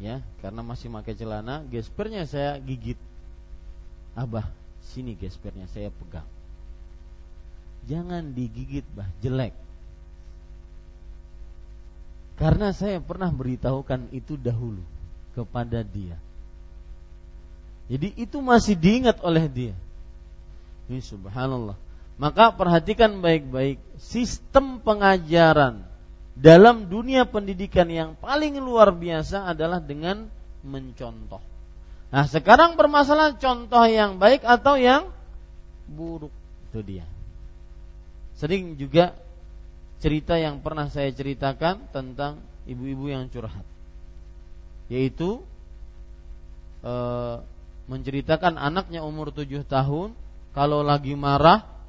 [0.00, 2.96] Ya karena masih pakai celana gespernya saya gigit.
[4.16, 4.48] Abah
[4.80, 6.26] sini gespernya saya pegang.
[7.84, 9.52] Jangan digigit bah jelek.
[12.40, 14.80] Karena saya pernah beritahukan itu dahulu
[15.36, 16.16] kepada dia.
[17.92, 19.74] Jadi itu masih diingat oleh dia.
[20.88, 21.89] Ini subhanallah.
[22.20, 25.88] Maka perhatikan baik-baik sistem pengajaran
[26.36, 30.28] dalam dunia pendidikan yang paling luar biasa adalah dengan
[30.60, 31.40] mencontoh.
[32.12, 35.08] Nah, sekarang permasalahan contoh yang baik atau yang
[35.88, 36.32] buruk
[36.68, 37.06] itu dia.
[38.36, 39.16] Sering juga
[40.04, 42.36] cerita yang pernah saya ceritakan tentang
[42.68, 43.64] ibu-ibu yang curhat.
[44.92, 45.40] Yaitu
[46.84, 47.36] eh,
[47.88, 50.12] menceritakan anaknya umur tujuh tahun
[50.52, 51.79] kalau lagi marah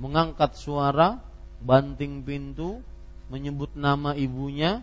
[0.00, 1.20] mengangkat suara,
[1.60, 2.80] banting pintu,
[3.28, 4.80] menyebut nama ibunya,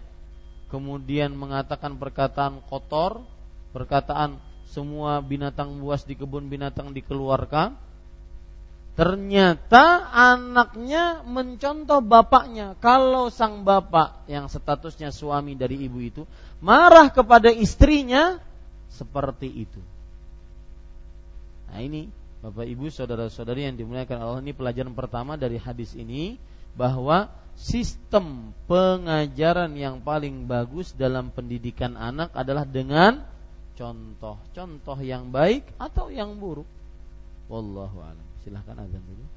[0.69, 3.25] kemudian mengatakan perkataan kotor,
[3.73, 4.37] perkataan
[4.69, 7.89] semua binatang buas di kebun binatang dikeluarkan.
[8.97, 12.73] Ternyata anaknya mencontoh bapaknya.
[12.81, 16.25] Kalau sang bapak yang statusnya suami dari ibu itu
[16.65, 18.41] marah kepada istrinya
[18.89, 19.81] seperti itu.
[21.69, 22.09] Nah ini
[22.47, 26.39] Bapak Ibu saudara-saudari yang dimuliakan Allah ini pelajaran pertama dari hadis ini
[26.79, 27.27] bahwa
[27.59, 33.19] sistem pengajaran yang paling bagus dalam pendidikan anak adalah dengan
[33.75, 36.69] contoh, contoh yang baik atau yang buruk.
[37.51, 38.27] Wallahu a'lam.
[38.47, 39.36] Silahkan azan dulu.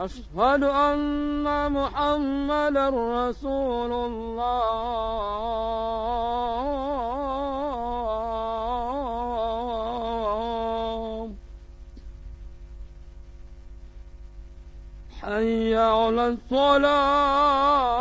[0.00, 4.48] أشهد أن محمدا رسول الله.
[15.20, 17.97] حي على الصلاة.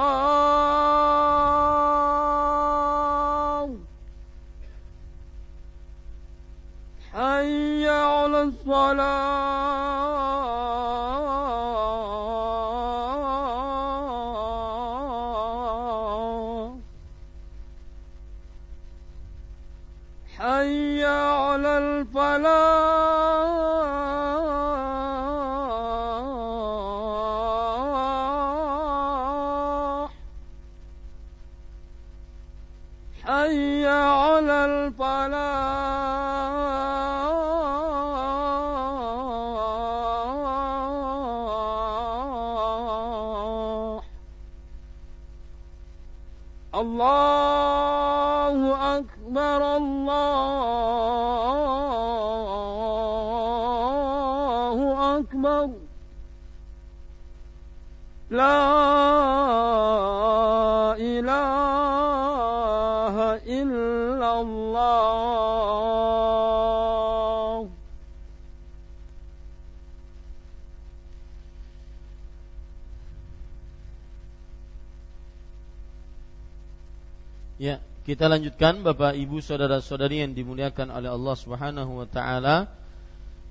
[78.07, 82.71] Kita lanjutkan Bapak Ibu saudara-saudari yang dimuliakan oleh Allah Subhanahu wa taala.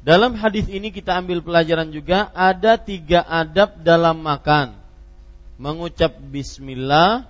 [0.01, 4.73] Dalam hadis ini kita ambil pelajaran juga ada tiga adab dalam makan.
[5.61, 7.29] Mengucap bismillah,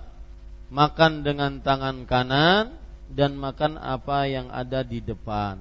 [0.71, 2.71] makan dengan tangan kanan
[3.11, 5.59] dan makan apa yang ada di depan.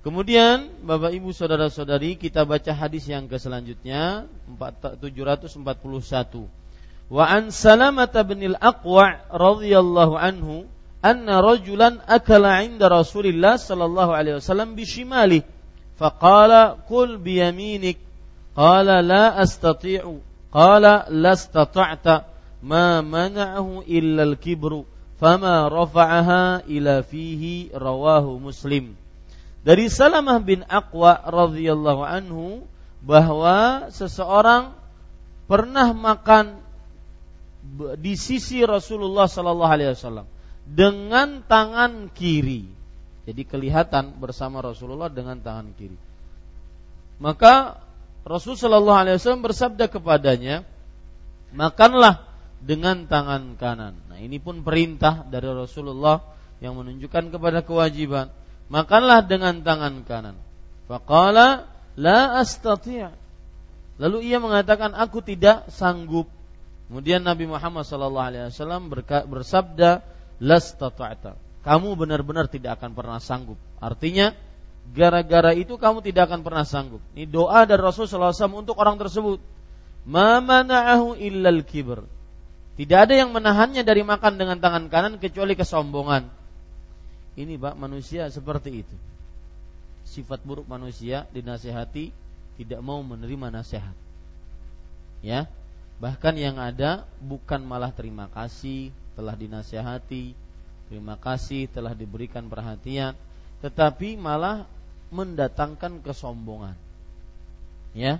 [0.00, 4.24] Kemudian Bapak Ibu saudara-saudari kita baca hadis yang ke selanjutnya
[4.56, 6.61] 741.
[7.08, 10.68] Wa an Salamah bin al-Aqwa radhiyallahu anhu
[11.02, 15.42] anna rajulan akala 'inda Rasulillah sallallahu alaihi wasallam bishimali
[15.98, 17.98] faqala qul biyaminik
[18.54, 20.22] qala la astati'u.
[20.52, 22.28] Qala la istata'ta
[22.62, 24.84] ma mana'ahu illa al-kibru.
[25.16, 27.72] Fama rafa'aha ila fihi.
[27.72, 28.94] Rawahu Muslim.
[29.62, 32.66] Dari Salamah bin Aqwa radhiyallahu anhu
[33.02, 34.74] bahwa seseorang
[35.46, 36.61] pernah makan
[37.96, 40.26] di sisi Rasulullah Sallallahu Alaihi Wasallam
[40.66, 42.66] dengan tangan kiri.
[43.22, 45.94] Jadi kelihatan bersama Rasulullah dengan tangan kiri.
[47.22, 47.78] Maka
[48.26, 50.66] Rasul Sallallahu Alaihi Wasallam bersabda kepadanya,
[51.54, 52.26] makanlah
[52.58, 53.94] dengan tangan kanan.
[54.10, 56.18] Nah ini pun perintah dari Rasulullah
[56.58, 58.30] yang menunjukkan kepada kewajiban.
[58.70, 60.38] Makanlah dengan tangan kanan.
[60.90, 63.10] Faqala la astati'.
[64.02, 66.26] Lalu ia mengatakan aku tidak sanggup
[66.92, 68.52] Kemudian Nabi Muhammad SAW
[69.24, 70.04] bersabda,
[70.44, 73.56] "Lastata'ta." Kamu benar-benar tidak akan pernah sanggup.
[73.80, 74.36] Artinya,
[74.92, 77.00] gara-gara itu kamu tidak akan pernah sanggup.
[77.16, 79.40] Ini doa dari Rasulullah SAW untuk orang tersebut.
[80.04, 82.04] Ma mana'ahu illal kibr.
[82.76, 86.28] Tidak ada yang menahannya dari makan dengan tangan kanan kecuali kesombongan.
[87.40, 88.96] Ini Pak manusia seperti itu.
[90.04, 92.12] Sifat buruk manusia dinasehati
[92.60, 93.96] tidak mau menerima nasihat.
[95.24, 95.48] Ya,
[96.02, 100.34] Bahkan yang ada bukan malah terima kasih telah dinasehati,
[100.90, 103.14] terima kasih telah diberikan perhatian,
[103.62, 104.66] tetapi malah
[105.14, 106.74] mendatangkan kesombongan.
[107.94, 108.18] Ya.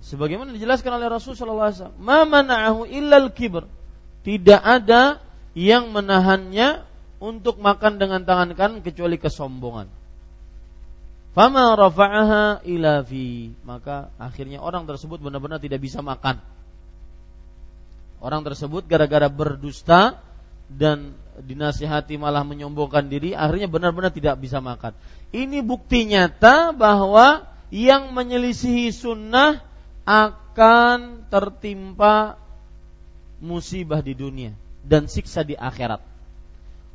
[0.00, 3.68] Sebagaimana dijelaskan oleh Rasul sallallahu alaihi wasallam, "Ma mana'ahu illal kibr."
[4.24, 5.20] Tidak ada
[5.52, 6.88] yang menahannya
[7.20, 9.92] untuk makan dengan tangan kanan kecuali kesombongan.
[11.36, 13.52] Fama rafa'aha ila fi.
[13.68, 16.40] Maka akhirnya orang tersebut benar-benar tidak bisa makan.
[18.24, 20.16] Orang tersebut gara-gara berdusta
[20.72, 24.96] dan dinasihati malah menyombongkan diri, akhirnya benar-benar tidak bisa makan.
[25.28, 29.60] Ini bukti nyata bahwa yang menyelisihi sunnah
[30.08, 32.40] akan tertimpa
[33.44, 36.00] musibah di dunia dan siksa di akhirat.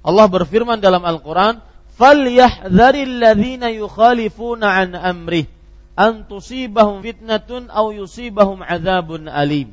[0.01, 1.61] Allah berfirman dalam Al-Quran,
[2.01, 5.45] falyahdharil ladzina yukhalifuna an amrih
[5.93, 9.69] an tusibahum fitnatun aw yusibahum adzabun alim.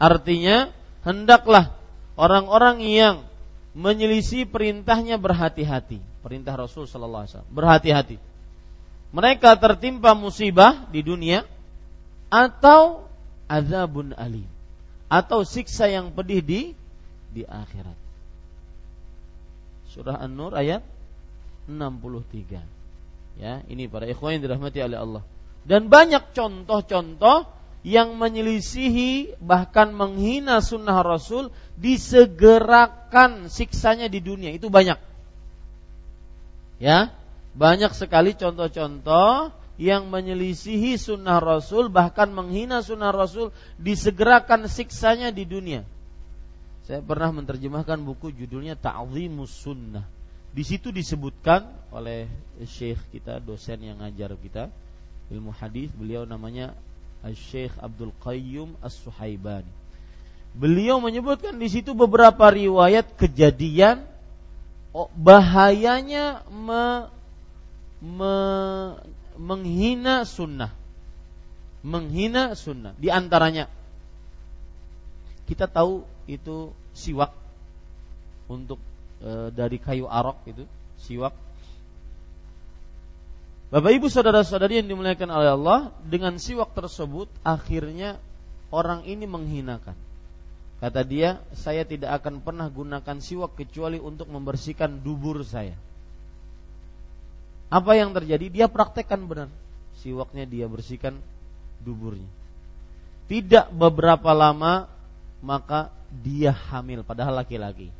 [0.00, 0.72] Artinya
[1.04, 1.76] hendaklah
[2.16, 3.16] orang-orang yang
[3.76, 6.00] menyelisih perintahnya berhati-hati.
[6.24, 8.16] Perintah Rasul sallallahu alaihi wasallam, berhati-hati.
[9.12, 11.44] Mereka tertimpa musibah di dunia
[12.28, 13.08] atau
[13.48, 14.48] azabun alim
[15.08, 16.60] atau siksa yang pedih di
[17.32, 17.96] di akhirat.
[19.88, 20.84] Surah An-Nur ayat
[21.68, 22.64] 63.
[23.38, 25.22] Ya, ini para ikhwan yang dirahmati oleh Allah.
[25.62, 27.46] Dan banyak contoh-contoh
[27.86, 34.98] yang menyelisihi bahkan menghina sunnah Rasul disegerakan siksanya di dunia itu banyak.
[36.82, 37.14] Ya,
[37.54, 45.86] banyak sekali contoh-contoh yang menyelisihi sunnah Rasul bahkan menghina sunnah Rasul disegerakan siksanya di dunia.
[46.90, 50.17] Saya pernah menerjemahkan buku judulnya Ta'zimus Sunnah
[50.58, 52.26] di situ disebutkan oleh
[52.66, 54.66] syekh kita, dosen yang ngajar kita
[55.30, 56.74] ilmu hadis, beliau namanya
[57.30, 59.70] Syekh Abdul Qayyum As-Suhaibani.
[60.58, 64.02] Beliau menyebutkan di situ beberapa riwayat kejadian
[64.90, 67.06] oh, bahayanya me,
[68.02, 68.34] me,
[69.38, 70.74] menghina sunnah,
[71.86, 72.98] menghina sunnah.
[72.98, 73.70] Di antaranya
[75.46, 77.30] kita tahu itu siwak
[78.50, 78.82] untuk
[79.22, 80.64] e, dari kayu arok itu
[81.02, 81.34] siwak
[83.68, 88.16] Bapak Ibu saudara-saudari yang dimuliakan oleh Allah dengan siwak tersebut akhirnya
[88.72, 89.92] orang ini menghinakan
[90.78, 95.74] Kata dia, saya tidak akan pernah gunakan siwak kecuali untuk membersihkan dubur saya.
[97.66, 98.46] Apa yang terjadi?
[98.46, 99.50] Dia praktekkan benar.
[99.98, 101.18] Siwaknya dia bersihkan
[101.82, 102.30] duburnya.
[103.26, 104.86] Tidak beberapa lama
[105.42, 107.90] maka dia hamil padahal laki-laki.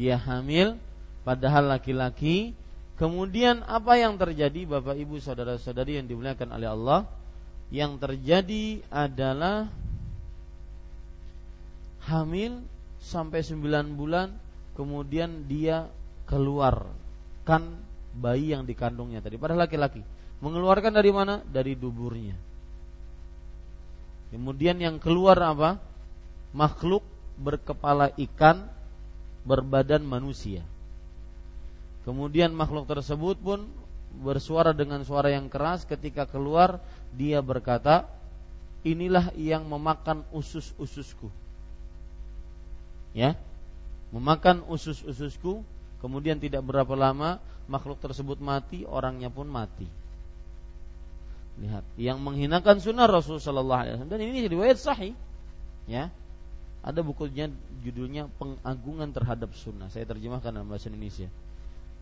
[0.00, 0.80] Dia hamil
[1.28, 2.56] padahal laki-laki.
[2.96, 7.00] Kemudian apa yang terjadi Bapak Ibu saudara-saudari yang dimuliakan oleh Allah?
[7.68, 9.68] Yang terjadi adalah
[12.08, 12.64] hamil
[12.96, 13.60] sampai 9
[13.92, 14.32] bulan
[14.72, 15.92] kemudian dia
[16.24, 17.62] keluarkan
[18.16, 19.36] bayi yang dikandungnya tadi.
[19.36, 20.00] Pada laki-laki.
[20.40, 21.44] Mengeluarkan dari mana?
[21.44, 22.36] Dari duburnya.
[24.32, 25.76] Kemudian yang keluar apa?
[26.56, 27.04] Makhluk
[27.36, 28.79] berkepala ikan
[29.44, 30.64] berbadan manusia.
[32.04, 33.68] Kemudian makhluk tersebut pun
[34.24, 35.84] bersuara dengan suara yang keras.
[35.84, 36.80] Ketika keluar
[37.14, 38.08] dia berkata
[38.82, 41.28] inilah yang memakan usus-ususku.
[43.12, 43.36] Ya
[44.10, 45.62] memakan usus-ususku
[46.02, 47.38] kemudian tidak berapa lama
[47.70, 49.86] makhluk tersebut mati orangnya pun mati.
[51.60, 54.10] Lihat yang menghinakan sunnah Rasul Shallallahu Alaihi Wasallam.
[54.10, 55.12] Dan ini riwayat sahih
[55.86, 56.08] ya
[56.80, 57.52] ada bukunya
[57.84, 59.92] judulnya pengagungan terhadap sunnah.
[59.92, 61.28] Saya terjemahkan dalam bahasa Indonesia.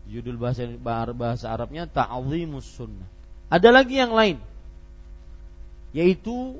[0.07, 0.65] Judul bahasa
[1.13, 3.07] bahasa Arabnya ta'zimus sunnah.
[3.51, 4.39] Ada lagi yang lain.
[5.91, 6.55] Yaitu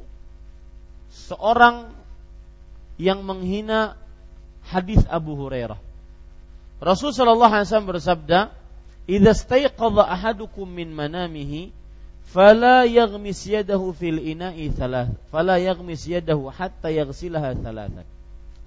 [1.09, 1.95] seorang
[2.99, 3.95] yang menghina
[4.67, 5.79] hadis Abu Hurairah.
[6.83, 8.39] Rasul sallallahu alaihi wasallam bersabda,
[9.07, 11.71] "Idza staiqadha ahadukum min manamihi
[12.29, 18.05] fala yaghmis yadahu fil ina'i thalath, fala yaghmis yadahu hatta yaghsilaha thalathan."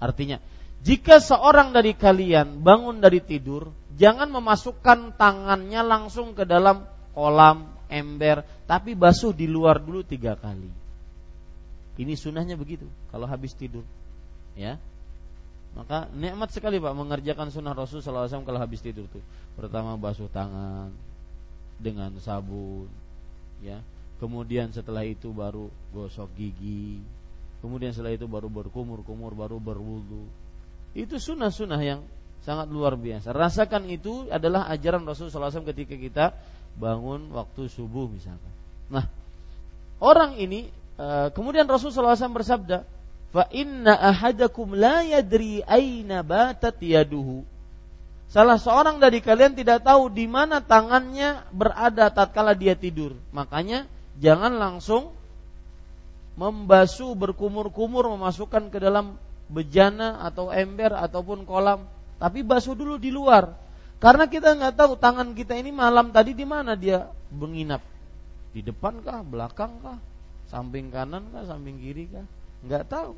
[0.03, 0.37] Artinya,
[0.83, 6.83] jika seorang dari kalian bangun dari tidur, jangan memasukkan tangannya langsung ke dalam
[7.15, 10.67] kolam, ember, tapi basuh di luar dulu tiga kali.
[11.95, 13.85] Ini sunnahnya begitu, kalau habis tidur.
[14.59, 14.75] Ya,
[15.73, 19.21] maka nikmat sekali Pak mengerjakan sunnah Rasul SAW kalau habis tidur tuh.
[19.57, 20.93] Pertama basuh tangan
[21.81, 22.89] dengan sabun,
[23.63, 23.79] ya.
[24.19, 26.99] Kemudian setelah itu baru gosok gigi.
[27.63, 30.27] Kemudian setelah itu baru berkumur-kumur, baru berwudu.
[30.91, 32.03] Itu sunnah-sunnah yang
[32.43, 33.31] sangat luar biasa.
[33.31, 36.25] Rasakan itu adalah ajaran Rasul SAW ketika kita
[36.75, 38.51] bangun waktu subuh misalkan.
[38.91, 39.07] Nah,
[40.03, 40.67] orang ini
[40.99, 42.83] eh, kemudian Rasul SAW bersabda,
[43.31, 47.47] fa inna ahadakum la yadri aina batat yaduhu.
[48.33, 53.13] Salah seorang dari kalian tidak tahu di mana tangannya berada tatkala dia tidur.
[53.29, 53.85] Makanya
[54.17, 55.13] jangan langsung
[56.33, 59.21] membasuh berkumur-kumur memasukkan ke dalam
[59.53, 61.85] bejana atau ember ataupun kolam,
[62.17, 63.53] tapi basuh dulu di luar.
[64.01, 67.85] Karena kita nggak tahu tangan kita ini malam tadi di mana dia menginap.
[68.49, 70.01] Di depan kah, belakang kah,
[70.49, 72.25] samping kanan kah, samping kiri kah?
[72.65, 73.13] nggak tahu.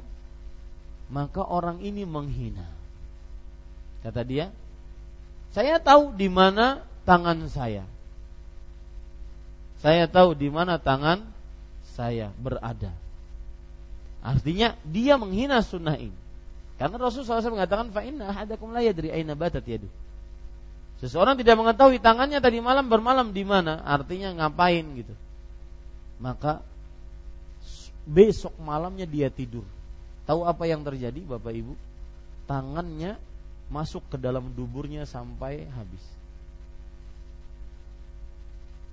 [1.08, 2.68] Maka orang ini menghina.
[4.04, 4.52] Kata dia,
[5.56, 7.88] saya tahu di mana tangan saya.
[9.80, 11.24] Saya tahu di mana tangan
[11.96, 12.92] saya berada.
[14.20, 16.18] Artinya dia menghina sunnah ini.
[16.76, 19.88] Karena Rasulullah SAW mengatakan fa inna ahadakum la yadri aina batat yadu.
[21.00, 25.16] Seseorang tidak mengetahui tangannya tadi malam bermalam di mana, artinya ngapain gitu.
[26.20, 26.60] Maka
[28.04, 29.64] besok malamnya dia tidur.
[30.28, 31.74] Tahu apa yang terjadi Bapak Ibu?
[32.44, 33.16] Tangannya
[33.70, 36.04] masuk ke dalam duburnya sampai habis.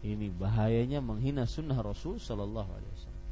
[0.02, 3.24] Ini bahayanya menghina sunnah Rasul Sallallahu Alaihi Wasallam.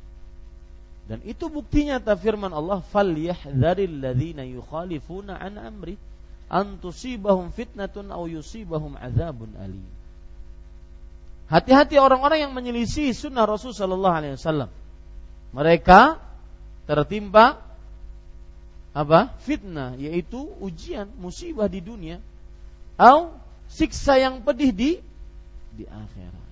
[1.10, 5.98] Dan itu buktinya ta firman Allah, "Fal yahdharil ladzina yukhalifuna an amri
[6.46, 9.82] an tusibahum fitnatun aw yusibahum adzabun alim."
[11.50, 14.70] Hati-hati orang-orang yang menyelisih sunnah Rasul Sallallahu Alaihi Wasallam.
[15.50, 16.22] Mereka
[16.86, 17.58] tertimpa
[19.00, 19.32] apa?
[19.40, 22.20] Fitnah yaitu ujian, musibah di dunia
[23.00, 23.32] atau
[23.70, 24.90] siksa yang pedih di
[25.72, 26.48] di akhirat.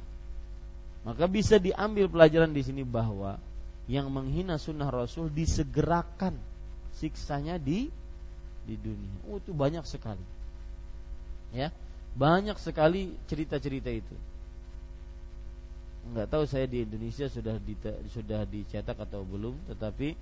[1.04, 3.36] Maka bisa diambil pelajaran di sini bahwa
[3.88, 6.36] yang menghina sunnah Rasul disegerakan
[6.96, 7.88] siksanya di
[8.64, 9.16] di dunia.
[9.28, 10.24] Oh itu banyak sekali.
[11.52, 11.72] Ya,
[12.12, 14.16] banyak sekali cerita-cerita itu.
[16.08, 17.76] Enggak tahu saya di Indonesia sudah di,
[18.12, 20.16] sudah dicetak atau belum, tetapi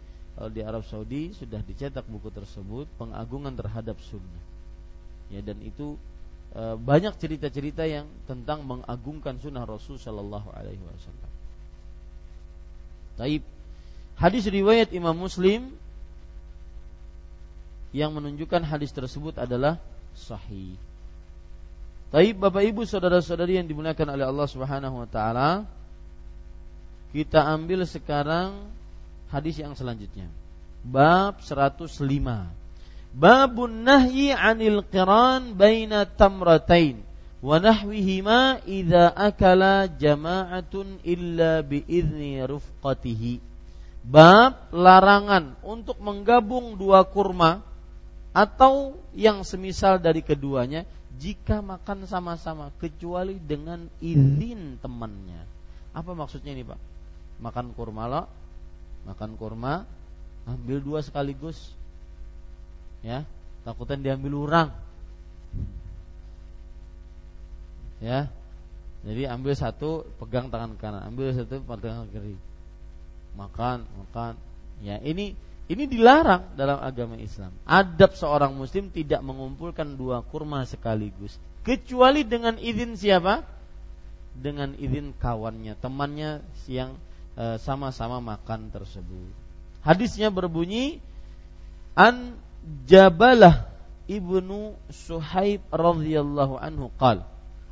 [0.53, 4.45] di Arab Saudi sudah dicetak buku tersebut pengagungan terhadap sunnah.
[5.33, 5.97] Ya dan itu
[6.53, 11.31] e, banyak cerita-cerita yang tentang mengagungkan sunnah Rasul Shallallahu Alaihi Wasallam.
[13.17, 13.43] Taib.
[14.17, 15.73] Hadis riwayat Imam Muslim
[17.97, 19.81] yang menunjukkan hadis tersebut adalah
[20.13, 20.77] sahih.
[22.13, 25.65] Taib Bapak Ibu saudara-saudari yang dimuliakan oleh Allah Subhanahu wa taala,
[27.13, 28.69] kita ambil sekarang
[29.31, 30.29] hadis yang selanjutnya.
[30.87, 31.87] bab 105.
[33.17, 37.01] Babun nahyi 'anil qiran baina tamratain
[37.41, 43.43] wa nahwihima idza akala jama'atun illa bi idzni rufqatihi.
[44.07, 47.65] Bab larangan untuk menggabung dua kurma
[48.31, 55.41] atau yang semisal dari keduanya jika makan sama-sama kecuali dengan izin temannya.
[55.97, 56.81] Apa maksudnya ini, Pak?
[57.41, 58.29] Makan kurma lo,
[59.07, 59.87] makan kurma,
[60.45, 61.73] ambil dua sekaligus.
[63.01, 63.23] Ya,
[63.63, 64.69] takutnya diambil orang.
[68.03, 68.29] Ya.
[69.07, 72.35] Jadi ambil satu, pegang tangan kanan, ambil satu, pegang kiri.
[73.39, 74.35] Makan, makan.
[74.83, 77.51] Ya, ini ini dilarang dalam agama Islam.
[77.67, 81.39] Adab seorang muslim tidak mengumpulkan dua kurma sekaligus.
[81.67, 83.43] Kecuali dengan izin siapa?
[84.37, 86.87] Dengan izin kawannya, temannya e,
[87.61, 89.33] sama-sama makan tersebut.
[89.85, 90.99] Hadisnya berbunyi
[91.95, 92.35] An
[92.91, 93.71] Jabalah
[94.11, 97.23] ibnu Suhaib radhiyallahu anhu qal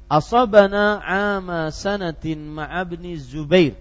[0.07, 3.75] Asabana ama sanatin ma'abni Zubair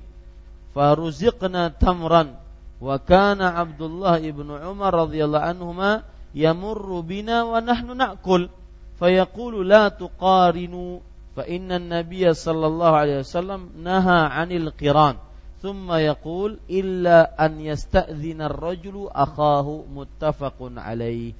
[0.74, 2.34] faruziqna tamran
[2.82, 5.92] wa kana Abdullah ibnu Umar radhiyallahu anhuma
[6.34, 8.50] yamurru bina wa nahnu na'kul
[8.98, 11.00] fayaqulu la tuqarinu
[11.38, 15.22] fa inna an-nabiyya sallallahu alaihi wasallam naha 'anil qiran
[15.64, 21.40] thumma yaqul illa an yasta'dhina ar-rajulu akhahu muttafaqun alaihi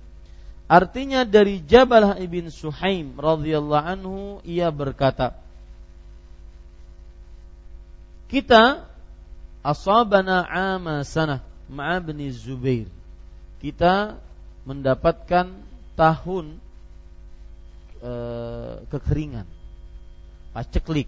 [0.64, 5.36] Artinya dari Jabal ibn Suhaim radhiyallahu anhu ia berkata
[8.32, 8.90] Kita
[9.62, 12.90] asabana ama sanah ma'abni Zubair.
[13.62, 14.18] Kita
[14.66, 15.54] mendapatkan
[15.94, 16.58] tahun
[18.02, 18.12] e,
[18.90, 19.46] kekeringan,
[20.50, 21.06] paceklik.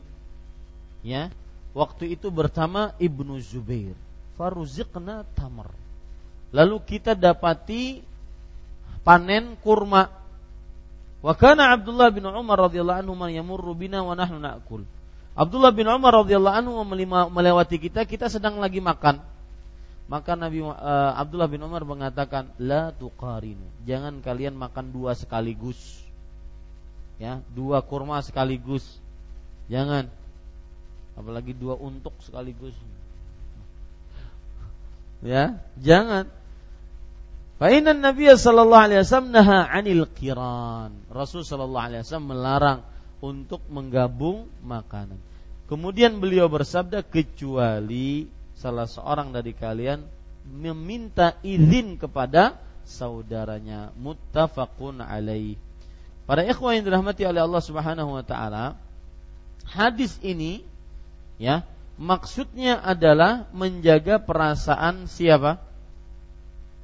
[1.01, 1.33] Ya,
[1.75, 3.93] waktu itu bersama Ibnu Zubair.
[4.39, 5.69] Faruziqna tamar.
[6.55, 7.99] Lalu kita dapati
[9.03, 10.07] panen kurma.
[11.19, 14.87] Wa kana Abdullah bin Umar radhiyallahu anhu yamurru bina wa nahnu na'kul.
[15.35, 16.73] Abdullah bin Umar radhiyallahu anhu
[17.27, 19.19] melewati kita, kita sedang lagi makan.
[20.05, 20.71] Maka Nabi uh,
[21.17, 26.05] Abdullah bin Umar mengatakan, "La tuqarinu." Jangan kalian makan dua sekaligus.
[27.17, 28.85] Ya, dua kurma sekaligus.
[29.65, 30.07] Jangan.
[31.15, 32.75] Apalagi dua untuk sekaligus.
[35.23, 36.27] Ya, jangan.
[37.55, 40.91] Fa inna Nabi sallallahu alaihi wasallam naha 'anil qiran.
[41.07, 42.79] Rasul sallallahu alaihi wasallam melarang
[43.23, 45.17] untuk menggabung makanan.
[45.65, 50.03] Kemudian beliau bersabda kecuali salah seorang dari kalian
[50.45, 55.57] meminta izin kepada saudaranya muttafaqun alaih.
[56.29, 58.77] Para ikhwah yang dirahmati oleh Allah Subhanahu wa taala,
[59.65, 60.61] hadis ini
[61.41, 61.63] ya,
[61.95, 65.61] maksudnya adalah menjaga perasaan siapa?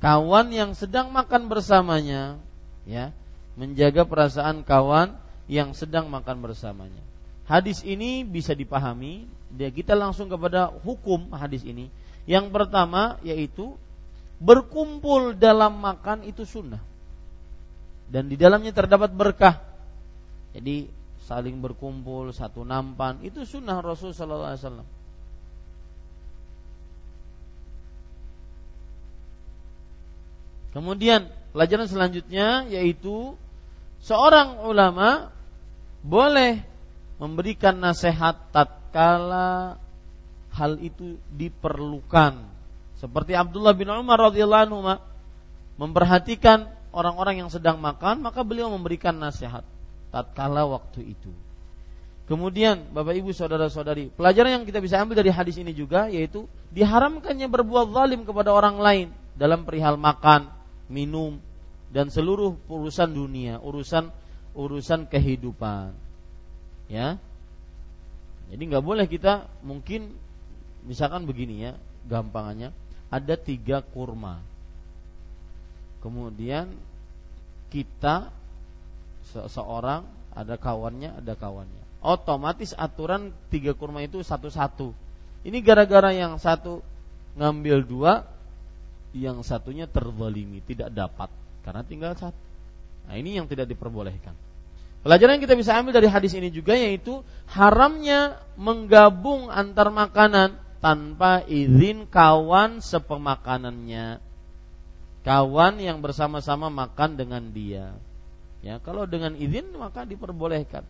[0.01, 2.41] Kawan yang sedang makan bersamanya,
[2.89, 3.13] ya,
[3.53, 5.13] menjaga perasaan kawan
[5.45, 7.03] yang sedang makan bersamanya.
[7.45, 11.91] Hadis ini bisa dipahami, dia kita langsung kepada hukum hadis ini.
[12.23, 13.75] Yang pertama yaitu
[14.39, 16.81] berkumpul dalam makan itu sunnah.
[18.07, 19.59] Dan di dalamnya terdapat berkah.
[20.55, 20.87] Jadi
[21.31, 24.87] saling berkumpul satu nampan itu sunnah Rasul sallallahu alaihi wasallam.
[30.75, 33.39] Kemudian pelajaran selanjutnya yaitu
[34.03, 35.31] seorang ulama
[36.03, 36.59] boleh
[37.15, 39.79] memberikan nasihat tatkala
[40.51, 42.43] hal itu diperlukan.
[42.99, 44.79] Seperti Abdullah bin Umar radhiyallahu anhu
[45.79, 49.63] memperhatikan orang-orang yang sedang makan, maka beliau memberikan nasihat
[50.11, 51.31] tatkala waktu itu.
[52.29, 57.47] Kemudian Bapak Ibu saudara-saudari, pelajaran yang kita bisa ambil dari hadis ini juga yaitu diharamkannya
[57.51, 60.47] berbuat zalim kepada orang lain dalam perihal makan,
[60.87, 61.43] minum
[61.91, 64.07] dan seluruh urusan dunia, urusan
[64.55, 65.91] urusan kehidupan.
[66.87, 67.19] Ya.
[68.51, 70.15] Jadi nggak boleh kita mungkin
[70.87, 71.71] misalkan begini ya,
[72.07, 72.71] gampangannya
[73.11, 74.39] ada tiga kurma.
[75.99, 76.71] Kemudian
[77.71, 78.31] kita
[79.29, 81.83] seseorang ada kawannya, ada kawannya.
[82.01, 84.95] Otomatis aturan tiga kurma itu satu-satu.
[85.45, 86.81] Ini gara-gara yang satu
[87.37, 88.25] ngambil dua,
[89.13, 91.29] yang satunya terzalimi, tidak dapat
[91.61, 92.41] karena tinggal satu.
[93.05, 94.33] Nah ini yang tidak diperbolehkan.
[95.01, 101.41] Pelajaran yang kita bisa ambil dari hadis ini juga yaitu haramnya menggabung antar makanan tanpa
[101.49, 104.21] izin kawan sepemakanannya.
[105.21, 107.93] Kawan yang bersama-sama makan dengan dia.
[108.61, 110.85] Ya, kalau dengan izin maka diperbolehkan.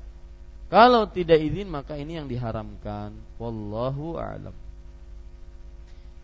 [0.72, 3.16] Kalau tidak izin maka ini yang diharamkan.
[3.40, 4.56] Wallahu a'lam.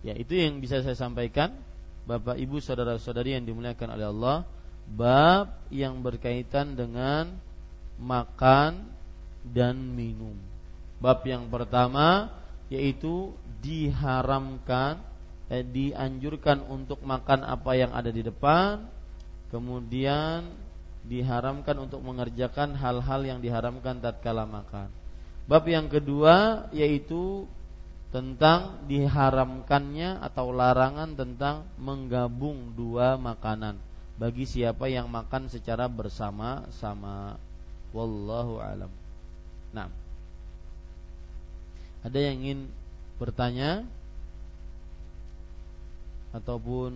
[0.04, 1.56] Ya, itu yang bisa saya sampaikan
[2.08, 4.38] Bapak Ibu saudara-saudari yang dimuliakan oleh Allah,
[4.88, 7.36] bab yang berkaitan dengan
[8.00, 8.88] makan
[9.44, 10.40] dan minum.
[11.04, 12.32] Bab yang pertama
[12.72, 15.04] yaitu diharamkan
[15.52, 18.88] eh, dianjurkan untuk makan apa yang ada di depan,
[19.52, 20.48] kemudian
[21.08, 24.92] diharamkan untuk mengerjakan hal-hal yang diharamkan tatkala makan.
[25.48, 27.48] Bab yang kedua yaitu
[28.12, 33.80] tentang diharamkannya atau larangan tentang menggabung dua makanan
[34.20, 37.40] bagi siapa yang makan secara bersama-sama.
[37.96, 38.92] Wallahu alam.
[39.72, 39.88] Nah,
[42.04, 42.60] ada yang ingin
[43.20, 43.88] bertanya
[46.36, 46.96] ataupun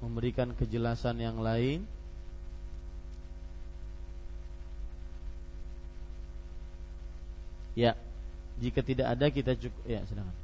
[0.00, 1.84] memberikan kejelasan yang lain?
[7.72, 7.96] Ya,
[8.60, 10.36] jika tidak ada kita cukup ya silakan.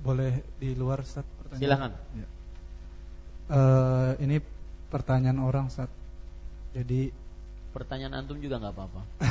[0.00, 1.62] Boleh di luar Ustaz pertanyaan?
[1.62, 1.90] Silakan.
[2.16, 2.26] Ya.
[3.50, 4.36] Uh, ini
[4.90, 5.90] pertanyaan orang Ustaz.
[6.74, 7.14] Jadi
[7.70, 9.02] pertanyaan antum juga nggak apa-apa.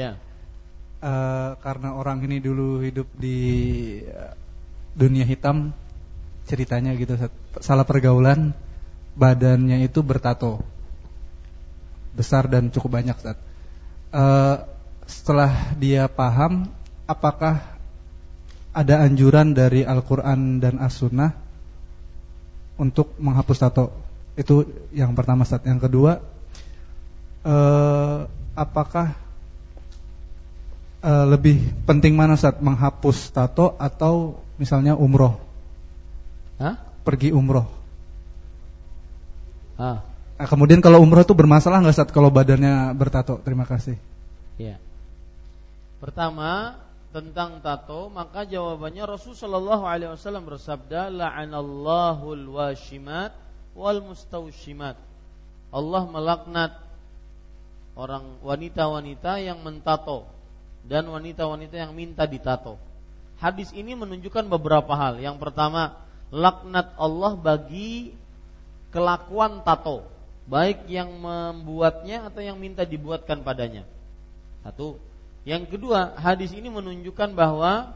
[0.00, 0.14] ya.
[0.96, 3.38] Uh, karena orang ini dulu hidup di
[4.06, 4.32] uh,
[4.96, 5.74] dunia hitam
[6.46, 7.32] ceritanya gitu Ustaz.
[7.58, 8.54] Salah pergaulan
[9.16, 10.75] badannya itu bertato
[12.16, 13.38] besar dan cukup banyak saat
[14.16, 14.64] uh,
[15.06, 16.66] setelah dia paham
[17.06, 17.62] apakah
[18.76, 21.32] ada anjuran dari Al-Quran dan As-Sunnah
[22.76, 23.88] untuk menghapus tato?
[24.36, 26.20] Itu yang pertama saat yang kedua
[27.46, 29.16] uh, apakah
[31.00, 35.40] uh, lebih penting mana saat menghapus tato atau misalnya umroh?
[36.60, 36.76] Hah?
[37.06, 37.70] pergi umroh.
[39.78, 43.40] Ah Nah, kemudian kalau umroh itu bermasalah nggak saat kalau badannya bertato?
[43.40, 43.96] Terima kasih.
[44.60, 44.76] Ya.
[45.96, 46.76] Pertama
[47.08, 49.80] tentang tato, maka jawabannya Rasulullah
[50.12, 53.32] SAW bersabda, "La'anallahu al-washimat
[53.72, 55.00] wal mustawshimat."
[55.72, 56.72] Allah melaknat
[57.96, 60.28] orang wanita-wanita yang mentato
[60.84, 62.76] dan wanita-wanita yang minta ditato.
[63.40, 65.16] Hadis ini menunjukkan beberapa hal.
[65.16, 65.96] Yang pertama,
[66.28, 68.12] laknat Allah bagi
[68.92, 70.15] kelakuan tato
[70.46, 73.82] baik yang membuatnya atau yang minta dibuatkan padanya.
[74.62, 74.98] Satu.
[75.46, 77.94] Yang kedua, hadis ini menunjukkan bahwa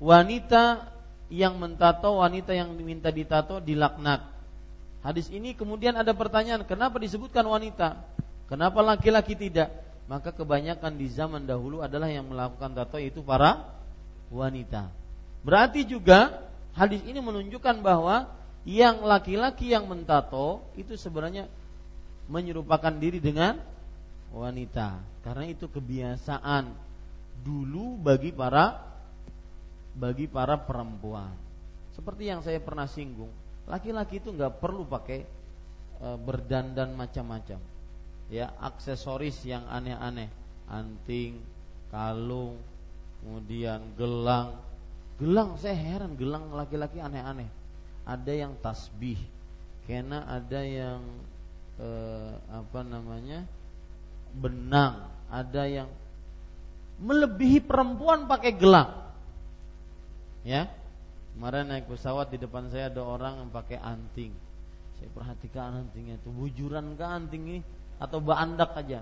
[0.00, 0.88] wanita
[1.28, 4.24] yang mentato, wanita yang diminta ditato dilaknat.
[5.04, 8.00] Hadis ini kemudian ada pertanyaan, kenapa disebutkan wanita?
[8.48, 9.72] Kenapa laki-laki tidak?
[10.08, 13.64] Maka kebanyakan di zaman dahulu adalah yang melakukan tato itu para
[14.28, 14.92] wanita.
[15.40, 16.40] Berarti juga
[16.76, 18.28] hadis ini menunjukkan bahwa
[18.62, 21.50] yang laki-laki yang mentato itu sebenarnya
[22.26, 23.58] menyerupakan diri dengan
[24.34, 24.98] wanita.
[25.22, 26.70] Karena itu kebiasaan
[27.42, 28.78] dulu bagi para
[29.92, 31.34] bagi para perempuan.
[31.92, 35.22] Seperti yang saya pernah singgung laki-laki itu nggak perlu pakai
[36.00, 37.60] e, berdandan macam-macam.
[38.32, 40.30] Ya aksesoris yang aneh-aneh.
[40.72, 41.36] Anting
[41.92, 42.56] kalung
[43.20, 44.56] kemudian gelang.
[45.20, 47.46] Gelang saya heran gelang laki-laki aneh-aneh.
[48.02, 49.20] Ada yang tasbih
[49.86, 51.02] kena ada yang
[51.82, 53.42] eh, apa namanya
[54.32, 55.88] benang, ada yang
[57.02, 58.90] melebihi perempuan pakai gelang.
[60.46, 60.70] Ya.
[61.32, 64.32] Kemarin naik pesawat di depan saya ada orang yang pakai anting.
[65.00, 67.60] Saya perhatikan antingnya itu bujuran ke anting ini
[67.96, 69.00] atau bandak aja.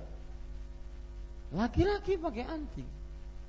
[1.51, 2.89] Laki-laki pakai anting.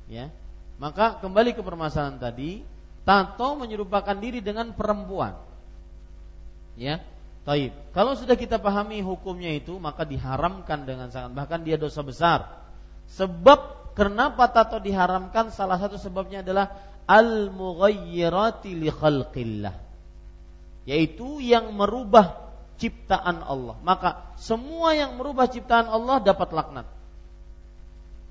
[0.09, 0.33] Ya.
[0.81, 2.65] Maka kembali ke permasalahan tadi,
[3.05, 5.37] tato menyerupakan diri dengan perempuan.
[6.73, 7.05] Ya.
[7.41, 7.73] Taib.
[7.97, 11.33] Kalau sudah kita pahami hukumnya itu, maka diharamkan dengan sangat.
[11.33, 12.45] Bahkan dia dosa besar.
[13.17, 15.49] Sebab kenapa tato diharamkan?
[15.49, 16.69] Salah satu sebabnya adalah
[17.09, 19.73] al-mughayyirati li khalqillah.
[20.85, 23.73] Yaitu yang merubah ciptaan Allah.
[23.81, 26.85] Maka semua yang merubah ciptaan Allah dapat laknat.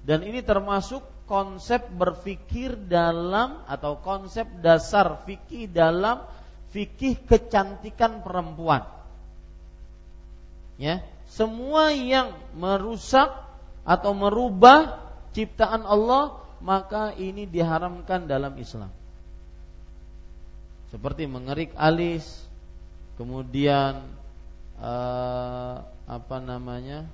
[0.07, 6.23] Dan ini termasuk konsep berfikir dalam atau konsep dasar fikih dalam
[6.71, 9.00] fikih kecantikan perempuan
[10.81, 13.29] ya semua yang merusak
[13.85, 14.99] atau merubah
[15.37, 18.91] ciptaan Allah maka ini diharamkan dalam Islam
[20.91, 22.25] seperti mengerik alis
[23.21, 24.01] kemudian
[24.81, 27.07] uh, apa namanya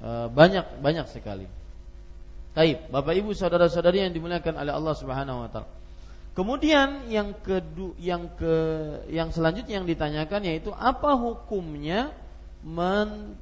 [0.00, 1.46] uh, banyak banyak sekali.
[2.54, 5.68] Taib, Bapak Ibu saudara-saudari yang dimuliakan oleh Allah Subhanahu wa taala.
[6.34, 8.56] Kemudian yang kedua yang ke
[9.06, 12.10] yang selanjutnya yang ditanyakan yaitu apa hukumnya
[12.66, 13.38] men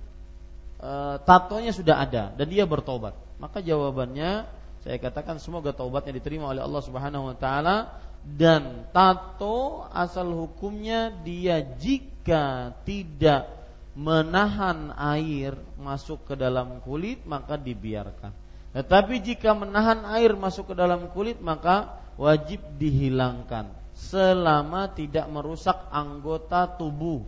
[0.77, 0.93] e,
[1.25, 3.17] tatonya sudah ada dan dia bertobat.
[3.41, 4.45] Maka jawabannya
[4.85, 11.65] saya katakan semoga taubatnya diterima oleh Allah Subhanahu wa taala dan tato asal hukumnya dia
[11.65, 13.49] jika tidak
[13.97, 18.42] menahan air masuk ke dalam kulit maka dibiarkan.
[18.73, 26.65] Tetapi jika menahan air masuk ke dalam kulit maka wajib dihilangkan selama tidak merusak anggota
[26.81, 27.21] tubuh.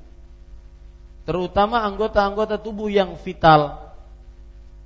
[1.25, 3.93] Terutama anggota-anggota tubuh yang vital.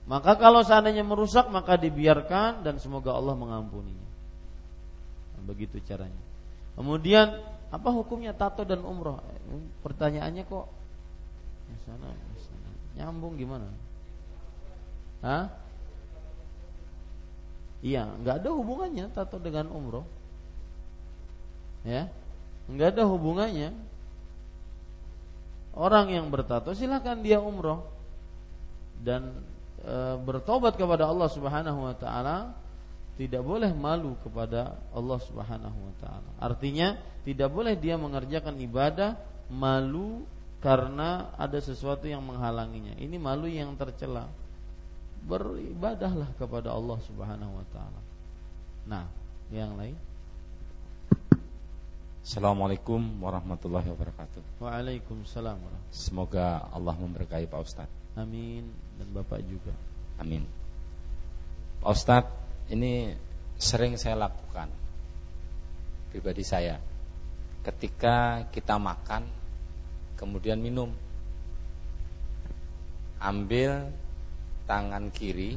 [0.06, 4.08] Maka kalau seandainya merusak maka dibiarkan dan semoga Allah mengampuninya.
[5.46, 6.22] Begitu caranya.
[6.78, 9.18] Kemudian apa hukumnya tato dan umroh?
[9.82, 10.66] Pertanyaannya kok
[11.84, 12.08] sana,
[12.40, 12.70] sana.
[12.96, 13.68] Nyambung gimana?
[15.20, 15.67] Hah?
[17.78, 20.06] Iya, nggak ada hubungannya tato dengan umroh.
[21.86, 22.10] Ya,
[22.66, 23.70] nggak ada hubungannya.
[25.78, 27.86] Orang yang bertato silahkan dia umroh
[28.98, 29.30] dan
[29.78, 32.36] e, bertobat kepada Allah Subhanahu Wa Taala
[33.14, 36.30] tidak boleh malu kepada Allah Subhanahu Wa Taala.
[36.42, 39.14] Artinya tidak boleh dia mengerjakan ibadah
[39.54, 40.26] malu
[40.58, 42.98] karena ada sesuatu yang menghalanginya.
[42.98, 44.26] Ini malu yang tercela.
[45.26, 48.00] Beribadahlah kepada Allah Subhanahu wa taala.
[48.88, 49.04] Nah,
[49.50, 49.96] yang lain
[52.28, 54.60] Assalamualaikum warahmatullahi wabarakatuh.
[54.60, 55.64] Waalaikumsalam.
[55.88, 58.20] Semoga Allah memberkahi Pak Ustadz.
[58.20, 58.68] Amin
[59.00, 59.72] dan Bapak juga.
[60.20, 60.44] Amin.
[61.80, 62.28] Pak Ustadz,
[62.68, 63.16] ini
[63.56, 64.68] sering saya lakukan
[66.12, 66.76] pribadi saya.
[67.64, 69.24] Ketika kita makan
[70.20, 70.92] kemudian minum.
[73.24, 73.88] Ambil
[74.68, 75.56] tangan kiri,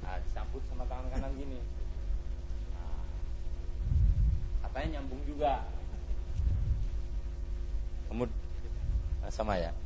[0.00, 1.60] nah, disambut sama tangan kanan gini.
[2.72, 3.04] Nah,
[4.64, 5.60] katanya nyambung juga.
[8.08, 8.40] Kemudian
[9.20, 9.76] nah, sama ya.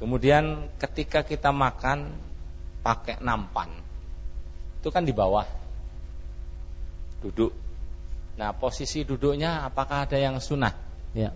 [0.00, 2.16] Kemudian ketika kita makan
[2.80, 3.68] pakai nampan,
[4.80, 5.44] itu kan di bawah
[7.20, 7.50] duduk.
[8.38, 10.70] Nah posisi duduknya apakah ada yang sunnah?
[11.12, 11.34] Ya.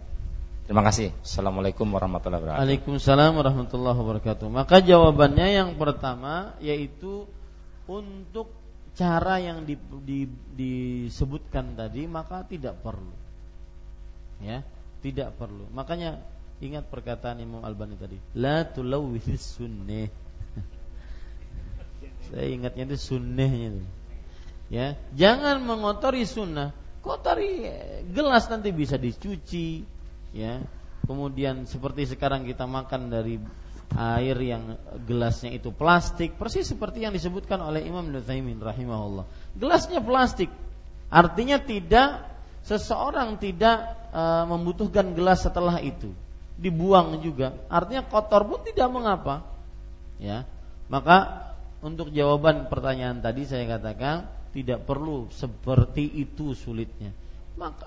[0.62, 1.10] Terima kasih.
[1.26, 2.62] Assalamualaikum warahmatullahi wabarakatuh.
[2.62, 4.46] Waalaikumsalam warahmatullahi wabarakatuh.
[4.46, 7.26] Maka jawabannya yang pertama yaitu
[7.90, 8.54] untuk
[8.94, 9.74] cara yang di,
[10.06, 13.10] di, disebutkan tadi maka tidak perlu.
[14.38, 14.62] Ya,
[15.02, 15.66] tidak perlu.
[15.74, 16.22] Makanya
[16.62, 20.06] ingat perkataan Imam Albani tadi, la tulawwithis sunnah.
[22.30, 23.82] Saya ingatnya itu sunnahnya itu.
[24.70, 26.70] Ya, jangan mengotori sunnah.
[27.02, 27.66] Kotori
[28.14, 29.82] gelas nanti bisa dicuci,
[30.34, 30.60] ya.
[31.02, 33.36] Kemudian seperti sekarang kita makan dari
[33.92, 39.28] air yang gelasnya itu plastik persis seperti yang disebutkan oleh Imam Nuthaimin rahimahullah.
[39.58, 40.48] Gelasnya plastik.
[41.12, 42.24] Artinya tidak
[42.64, 46.14] seseorang tidak e, membutuhkan gelas setelah itu.
[46.56, 47.52] Dibuang juga.
[47.68, 49.44] Artinya kotor pun tidak mengapa.
[50.16, 50.48] Ya.
[50.88, 51.50] Maka
[51.84, 54.24] untuk jawaban pertanyaan tadi saya katakan
[54.56, 57.12] tidak perlu seperti itu sulitnya.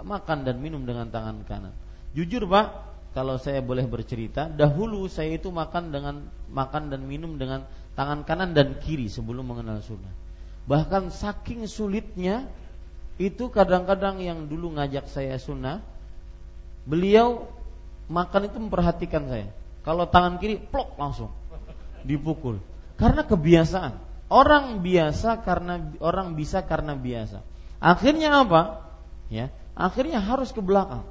[0.06, 1.74] Makan dan minum dengan tangan kanan
[2.16, 2.68] Jujur Pak,
[3.12, 7.68] kalau saya boleh bercerita, dahulu saya itu makan dengan makan dan minum dengan
[8.00, 10.12] tangan kanan dan kiri sebelum mengenal sunnah.
[10.64, 12.48] Bahkan saking sulitnya
[13.20, 15.84] itu kadang-kadang yang dulu ngajak saya sunnah,
[16.88, 17.52] beliau
[18.08, 19.52] makan itu memperhatikan saya.
[19.84, 21.32] Kalau tangan kiri plok langsung
[22.08, 22.64] dipukul.
[22.96, 23.94] Karena kebiasaan.
[24.26, 27.46] Orang biasa karena orang bisa karena biasa.
[27.78, 28.82] Akhirnya apa?
[29.30, 31.06] Ya, akhirnya harus ke belakang.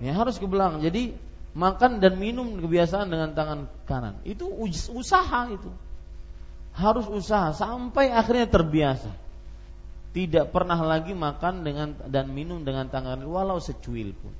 [0.00, 0.80] Ya harus ke belakang.
[0.80, 1.12] Jadi
[1.52, 4.16] makan dan minum kebiasaan dengan tangan kanan.
[4.24, 4.48] Itu
[4.96, 5.70] usaha itu.
[6.72, 9.12] Harus usaha sampai akhirnya terbiasa.
[10.10, 14.34] Tidak pernah lagi makan dengan dan minum dengan tangan walau secuil pun.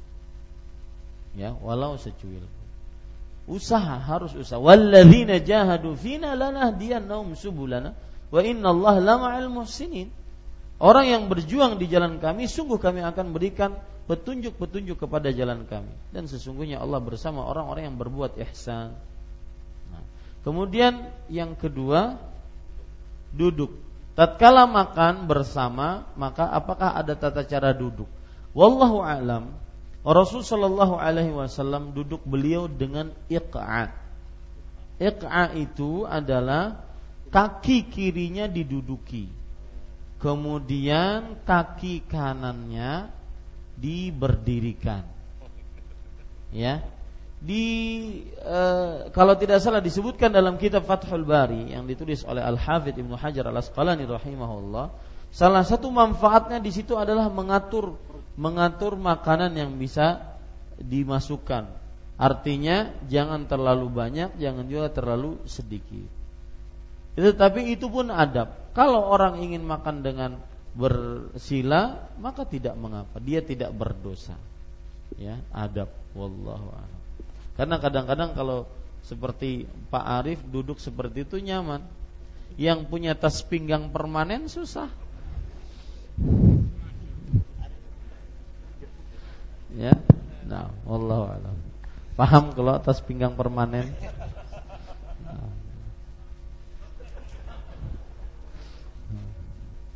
[1.38, 2.66] Ya, walau secuil pun.
[3.50, 4.58] Usaha harus usaha.
[4.58, 7.94] Walladzina jahadu fina lanahdiyannahum subulana
[8.30, 10.10] wa innallaha lama'al muhsinin.
[10.80, 13.76] Orang yang berjuang di jalan kami sungguh kami akan berikan
[14.10, 18.98] petunjuk-petunjuk kepada jalan kami dan sesungguhnya Allah bersama orang-orang yang berbuat ihsan.
[19.94, 20.02] Nah,
[20.42, 22.18] kemudian yang kedua
[23.30, 23.70] duduk.
[24.18, 28.10] Tatkala makan bersama, maka apakah ada tata cara duduk?
[28.50, 29.54] Wallahu alam.
[30.02, 33.94] Rasul sallallahu alaihi wasallam duduk beliau dengan iqa.
[34.98, 36.82] Iqa itu adalah
[37.30, 39.30] kaki kirinya diduduki.
[40.18, 43.19] Kemudian kaki kanannya
[43.80, 45.02] diberdirikan.
[46.52, 46.84] Ya.
[47.40, 47.64] Di
[48.36, 48.60] e,
[49.16, 53.48] kalau tidak salah disebutkan dalam kitab Fathul Bari yang ditulis oleh Al Hafidh Ibnu Hajar
[53.48, 54.92] Al Asqalani rahimahullah,
[55.32, 57.96] salah satu manfaatnya di situ adalah mengatur
[58.36, 60.36] mengatur makanan yang bisa
[60.76, 61.64] dimasukkan.
[62.20, 66.04] Artinya jangan terlalu banyak, jangan juga terlalu sedikit.
[67.16, 68.52] Itu tapi itu pun adab.
[68.76, 70.36] Kalau orang ingin makan dengan
[70.74, 73.18] bersila, maka tidak mengapa.
[73.18, 74.38] Dia tidak berdosa.
[75.18, 77.00] Ya, adab wallahu a'lam.
[77.58, 78.70] Karena kadang-kadang kalau
[79.02, 81.82] seperti Pak Arif duduk seperti itu nyaman.
[82.58, 84.90] Yang punya tas pinggang permanen susah.
[89.74, 89.94] Ya.
[90.46, 91.56] Nah, wallahu a'lam.
[92.18, 93.86] Paham kalau tas pinggang permanen?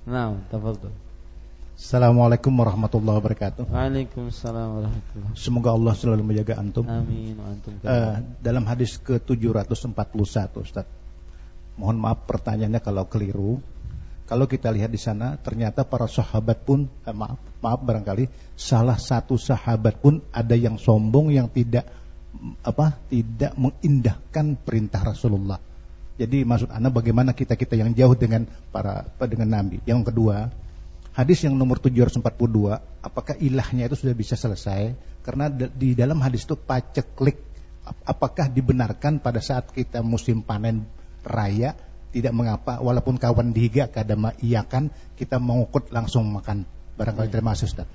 [0.04, 0.92] Nah, tafadhol.
[1.74, 3.66] Assalamualaikum warahmatullahi wabarakatuh.
[3.66, 6.86] Waalaikumsalam warahmatullahi Semoga Allah selalu menjaga antum.
[6.86, 7.74] Amin antum.
[7.82, 10.86] Uh, dalam hadis ke-741 Ustaz.
[11.74, 13.58] Mohon maaf pertanyaannya kalau keliru.
[14.24, 19.36] Kalau kita lihat di sana ternyata para sahabat pun eh, maaf maaf barangkali salah satu
[19.36, 21.84] sahabat pun ada yang sombong yang tidak
[22.64, 25.60] apa tidak mengindahkan perintah Rasulullah
[26.14, 29.82] jadi maksud Anda bagaimana kita-kita yang jauh dengan para dengan Nabi.
[29.82, 30.46] Yang kedua,
[31.10, 32.22] hadis yang nomor 742,
[33.02, 34.94] apakah ilahnya itu sudah bisa selesai?
[35.26, 37.42] Karena di dalam hadis itu paceklik
[38.06, 40.88] apakah dibenarkan pada saat kita musim panen
[41.24, 41.76] raya
[42.14, 44.88] tidak mengapa walaupun kawan dihiga kadang iakan
[45.18, 46.62] kita mengukut langsung makan
[46.94, 47.88] barangkali terima kasih Ustaz.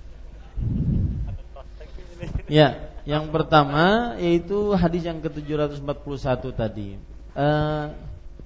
[2.52, 7.00] Ya, yang pertama yaitu hadis yang ke-741 tadi.
[7.38, 7.94] Uh,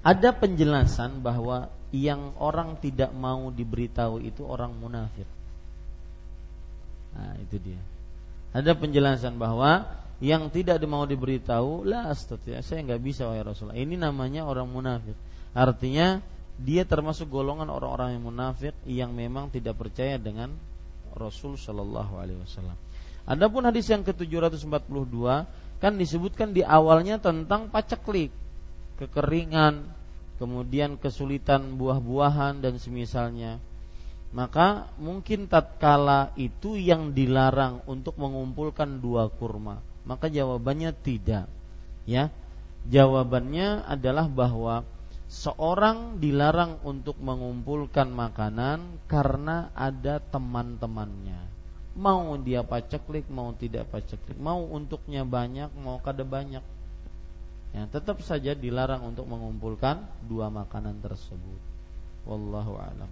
[0.04, 5.30] ada penjelasan bahwa yang orang tidak mau diberitahu itu orang munafik.
[7.14, 7.82] Nah, itu dia.
[8.52, 9.86] Ada penjelasan bahwa
[10.20, 13.78] yang tidak mau diberitahu, lah astagfirullah, saya nggak bisa wahai Rasulullah.
[13.78, 15.18] Ini namanya orang munafik.
[15.54, 16.22] Artinya
[16.58, 20.54] dia termasuk golongan orang-orang yang munafik yang memang tidak percaya dengan
[21.14, 22.78] Rasul Shallallahu Alaihi Wasallam.
[23.24, 25.18] Adapun hadis yang ke-742
[25.80, 28.34] kan disebutkan di awalnya tentang paceklik
[29.04, 29.84] kekeringan,
[30.40, 33.60] kemudian kesulitan buah-buahan dan semisalnya.
[34.34, 39.78] Maka mungkin tatkala itu yang dilarang untuk mengumpulkan dua kurma.
[40.08, 41.46] Maka jawabannya tidak.
[42.10, 42.34] Ya.
[42.84, 44.84] Jawabannya adalah bahwa
[45.32, 51.40] seorang dilarang untuk mengumpulkan makanan karena ada teman-temannya.
[51.94, 56.66] Mau dia paceklik, mau tidak paceklik, mau untuknya banyak, mau kada banyak
[57.74, 61.60] ya, tetap saja dilarang untuk mengumpulkan dua makanan tersebut.
[62.24, 63.12] Wallahu alam.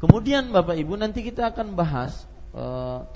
[0.00, 2.64] Kemudian Bapak Ibu nanti kita akan bahas e,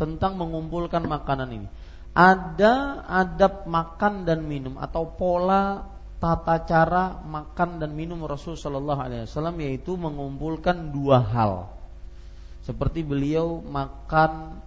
[0.01, 1.69] tentang mengumpulkan makanan ini.
[2.15, 5.83] Ada adab makan dan minum atau pola
[6.23, 11.69] tata cara makan dan minum Rasul Shallallahu Alaihi Wasallam yaitu mengumpulkan dua hal.
[12.65, 14.63] Seperti beliau makan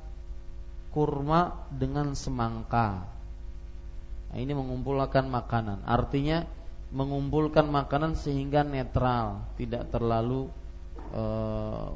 [0.94, 3.17] kurma dengan semangka
[4.28, 5.88] Nah, ini mengumpulkan makanan.
[5.88, 6.44] Artinya
[6.92, 10.48] mengumpulkan makanan sehingga netral, tidak terlalu
[11.12, 11.24] e,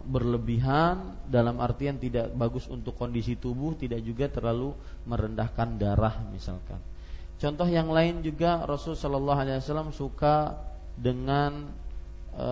[0.03, 4.75] berlebihan dalam artian tidak bagus untuk kondisi tubuh, tidak juga terlalu
[5.07, 6.79] merendahkan darah misalkan.
[7.39, 10.59] Contoh yang lain juga Rasul Shallallahu Alaihi Wasallam suka
[10.99, 11.71] dengan
[12.36, 12.49] e,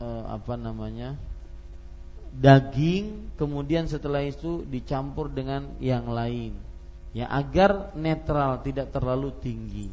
[0.00, 1.16] e, apa namanya
[2.34, 6.54] daging kemudian setelah itu dicampur dengan yang lain.
[7.10, 9.90] Ya agar netral tidak terlalu tinggi.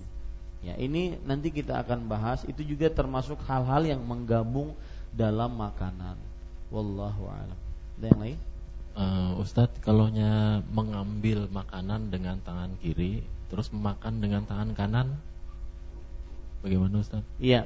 [0.61, 2.45] Ya ini nanti kita akan bahas.
[2.45, 4.77] Itu juga termasuk hal-hal yang menggabung
[5.15, 6.19] dalam makanan.
[6.69, 7.57] Wallahu alam.
[7.97, 8.39] Ada yang lain?
[8.97, 10.09] Uh, Ustadz kalau
[10.73, 15.07] mengambil makanan dengan tangan kiri terus memakan dengan tangan kanan
[16.65, 17.29] bagaimana Ustadz?
[17.37, 17.65] Iya.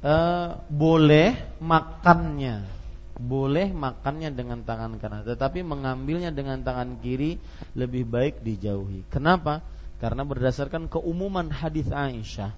[0.00, 2.79] Uh, boleh makannya
[3.20, 7.36] boleh makannya dengan tangan kanan, tetapi mengambilnya dengan tangan kiri
[7.76, 9.04] lebih baik dijauhi.
[9.12, 9.60] Kenapa?
[10.00, 12.56] Karena berdasarkan keumuman hadis Aisyah.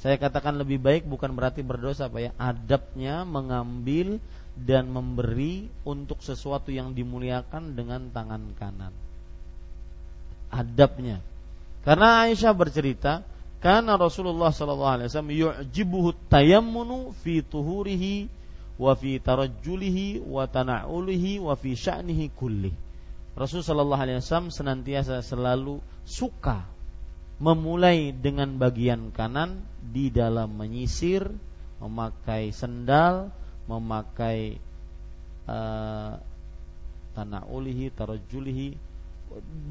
[0.00, 2.30] Saya katakan lebih baik bukan berarti berdosa, Pak ya.
[2.40, 4.18] Adabnya mengambil
[4.58, 8.92] dan memberi untuk sesuatu yang dimuliakan dengan tangan kanan.
[10.50, 11.22] Adabnya.
[11.86, 13.22] Karena Aisyah bercerita,
[13.62, 18.39] karena Rasulullah sallallahu alaihi wasallam yu'jibuhu tayammunu fi tuhurihi
[18.80, 22.72] wa fi tarajjulihi wa tana'ulihi wa fi sya'nihi kulli.
[23.36, 26.64] Rasul sallallahu alaihi wasallam senantiasa selalu suka
[27.36, 31.28] memulai dengan bagian kanan di dalam menyisir,
[31.80, 33.28] memakai sendal,
[33.68, 34.56] memakai
[35.44, 36.16] uh,
[37.16, 38.68] tana'ulihi, tarajjulihi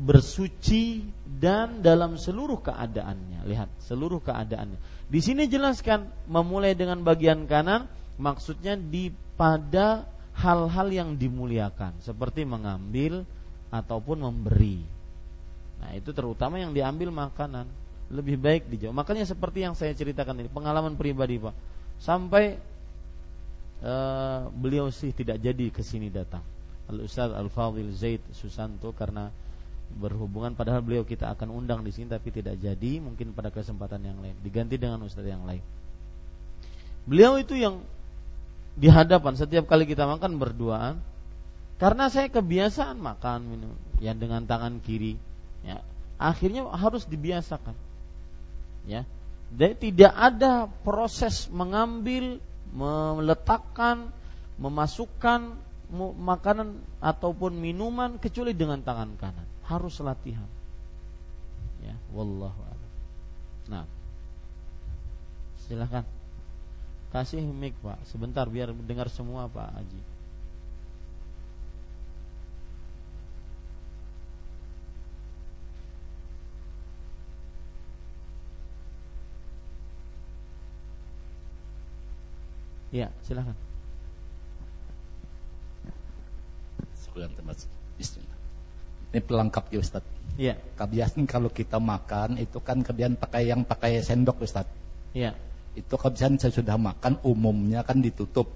[0.07, 3.43] bersuci dan dalam seluruh keadaannya.
[3.43, 4.79] Lihat, seluruh keadaannya.
[5.11, 9.09] Di sini jelaskan memulai dengan bagian kanan maksudnya di
[9.39, 10.03] pada
[10.35, 13.23] hal-hal yang dimuliakan seperti mengambil
[13.71, 14.83] ataupun memberi.
[15.79, 17.65] Nah, itu terutama yang diambil makanan.
[18.09, 18.89] lebih baik dijauh.
[18.89, 21.53] Makanya seperti yang saya ceritakan ini pengalaman pribadi Pak.
[22.01, 22.57] Sampai
[23.85, 26.41] uh, beliau sih tidak jadi ke sini datang.
[26.89, 29.29] Al Ustaz Al Fadil Zaid Susanto karena
[29.93, 34.17] berhubungan padahal beliau kita akan undang di sini tapi tidak jadi mungkin pada kesempatan yang
[34.21, 35.61] lain diganti dengan ustaz yang lain.
[37.09, 37.81] Beliau itu yang
[38.75, 41.01] di hadapan setiap kali kita makan berduaan
[41.79, 45.15] karena saya kebiasaan makan minum yang dengan tangan kiri
[45.63, 45.79] ya
[46.19, 47.73] akhirnya harus dibiasakan
[48.89, 49.05] ya.
[49.49, 52.37] Dan tidak ada proses mengambil
[52.69, 54.13] meletakkan
[54.61, 55.57] memasukkan
[56.21, 59.47] makanan ataupun minuman kecuali dengan tangan kanan.
[59.65, 60.45] Harus latihan
[61.81, 62.91] ya wallahu a'lam.
[63.73, 63.85] Nah
[65.65, 66.05] silahkan
[67.09, 70.01] kasih mic pak sebentar biar dengar semua pak Haji
[82.89, 83.53] Ya, silahkan.
[87.05, 87.69] Sebulan termasuk
[88.01, 88.37] Bismillah.
[89.13, 90.01] Ini pelengkap ya Ustaz.
[90.41, 90.57] Iya.
[90.73, 94.65] Kebiasaan kalau kita makan itu kan kebiasaan pakai yang pakai sendok Ustaz.
[95.13, 95.37] Iya.
[95.77, 98.49] Itu kebiasaan saya sudah makan umumnya kan ditutup.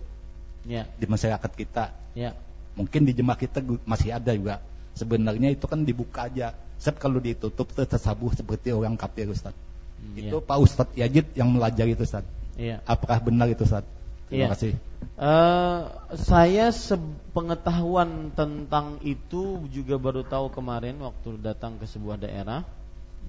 [0.66, 0.88] Iya.
[0.98, 1.94] Di masyarakat kita.
[2.18, 2.38] Iya.
[2.74, 4.64] Mungkin di jemaah kita masih ada juga.
[4.98, 6.58] Sebenarnya itu kan dibuka aja.
[6.82, 9.56] Sebab kalau ditutup itu tersabuh seperti orang kafir Ustaz.
[10.02, 10.44] Hmm, itu ya.
[10.44, 12.26] Pak Ustaz Yajid yang melajari itu Ustaz.
[12.60, 12.84] Iya.
[12.84, 13.88] Apakah benar itu Ustaz?
[14.28, 14.54] Terima ya.
[14.56, 14.74] kasih.
[15.14, 15.82] Uh,
[16.16, 22.66] saya sepengetahuan tentang itu juga baru tahu kemarin waktu datang ke sebuah daerah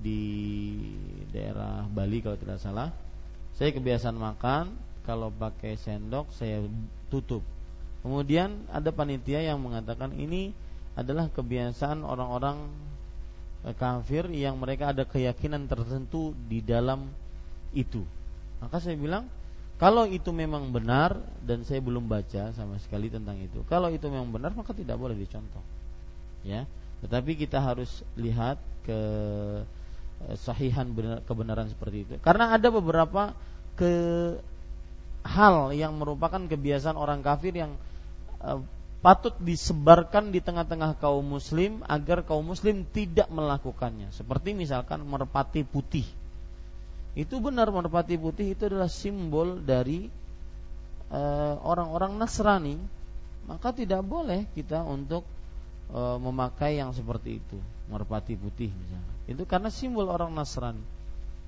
[0.01, 0.23] di
[1.31, 2.89] daerah Bali kalau tidak salah.
[3.55, 4.75] Saya kebiasaan makan
[5.07, 6.65] kalau pakai sendok saya
[7.13, 7.45] tutup.
[8.03, 10.51] Kemudian ada panitia yang mengatakan ini
[10.99, 12.69] adalah kebiasaan orang-orang
[13.65, 17.09] eh, kafir yang mereka ada keyakinan tertentu di dalam
[17.73, 18.03] itu.
[18.59, 19.31] Maka saya bilang
[19.75, 23.63] kalau itu memang benar dan saya belum baca sama sekali tentang itu.
[23.67, 25.63] Kalau itu memang benar maka tidak boleh dicontoh.
[26.47, 26.67] Ya.
[27.03, 29.01] Tetapi kita harus lihat ke
[30.31, 30.89] eh, sahihan
[31.25, 32.15] kebenaran seperti itu.
[32.21, 33.35] Karena ada beberapa
[33.75, 33.93] ke
[35.25, 37.73] hal yang merupakan kebiasaan orang kafir yang
[38.45, 38.61] uh,
[39.01, 44.13] patut disebarkan di tengah-tengah kaum muslim agar kaum muslim tidak melakukannya.
[44.13, 46.05] Seperti misalkan merpati putih
[47.15, 50.11] itu benar merpati putih itu adalah simbol dari
[51.15, 52.75] eh, orang-orang Nasrani,
[53.47, 55.23] maka tidak boleh kita untuk
[55.95, 59.13] memakai yang seperti itu, merpati putih misalnya.
[59.29, 60.83] Itu karena simbol orang Nasrani.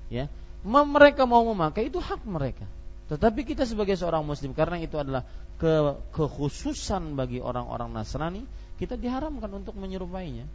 [0.09, 0.29] Ya.
[0.67, 2.65] Mereka mau memakai itu hak mereka.
[3.07, 5.23] Tetapi kita sebagai seorang muslim karena itu adalah
[5.55, 8.43] ke, kekhususan bagi orang-orang Nasrani,
[8.77, 10.45] kita diharamkan untuk menyerupainya.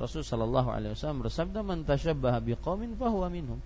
[0.00, 3.60] Rasulullah sallallahu alaihi wasallam bersabda, "Man tasyabbaha biqaumin fahuwa minhum."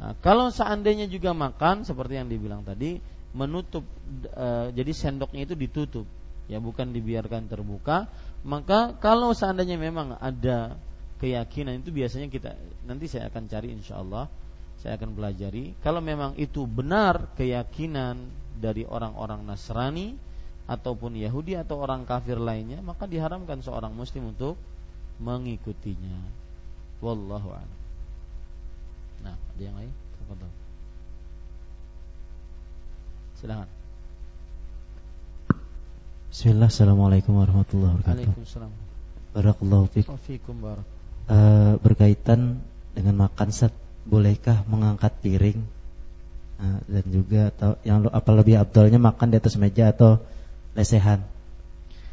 [0.00, 3.00] Nah, kalau seandainya juga makan seperti yang dibilang tadi,
[3.36, 3.84] menutup
[4.32, 6.06] e, jadi sendoknya itu ditutup,
[6.48, 8.08] ya bukan dibiarkan terbuka,
[8.46, 10.76] maka kalau seandainya memang ada
[11.20, 12.56] keyakinan itu biasanya kita
[12.88, 14.26] nanti saya akan cari insya Allah
[14.80, 20.16] saya akan pelajari kalau memang itu benar keyakinan dari orang-orang Nasrani
[20.64, 24.56] ataupun Yahudi atau orang kafir lainnya maka diharamkan seorang muslim untuk
[25.20, 26.16] mengikutinya
[27.04, 27.80] wallahu a'lam
[29.20, 29.92] Nah, ada yang lain?
[33.40, 33.68] Silakan.
[36.30, 38.22] Bismillah, Assalamualaikum warahmatullahi wabarakatuh.
[38.22, 38.70] Waalaikumsalam.
[39.34, 39.84] Barakallahu
[40.62, 40.86] barak.
[41.26, 42.62] Uh, berkaitan
[42.94, 43.74] dengan makan set,
[44.06, 45.58] bolehkah mengangkat piring?
[46.62, 50.22] Uh, dan juga atau yang apa lebih abdulnya makan di atas meja atau
[50.78, 51.26] lesehan?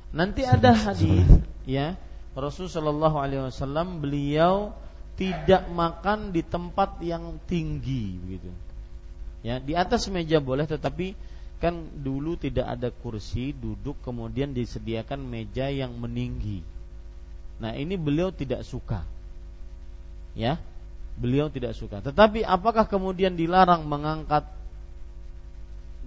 [0.10, 1.22] Nanti ada hadis
[1.70, 1.94] ya
[2.34, 4.74] Rasulullah Shallallahu Alaihi Wasallam beliau
[5.14, 8.50] tidak makan di tempat yang tinggi begitu.
[9.46, 11.14] Ya, di atas meja boleh tetapi
[11.58, 16.62] kan dulu tidak ada kursi duduk kemudian disediakan meja yang meninggi.
[17.58, 19.02] Nah, ini beliau tidak suka.
[20.38, 20.62] Ya.
[21.18, 21.98] Beliau tidak suka.
[21.98, 24.46] Tetapi apakah kemudian dilarang mengangkat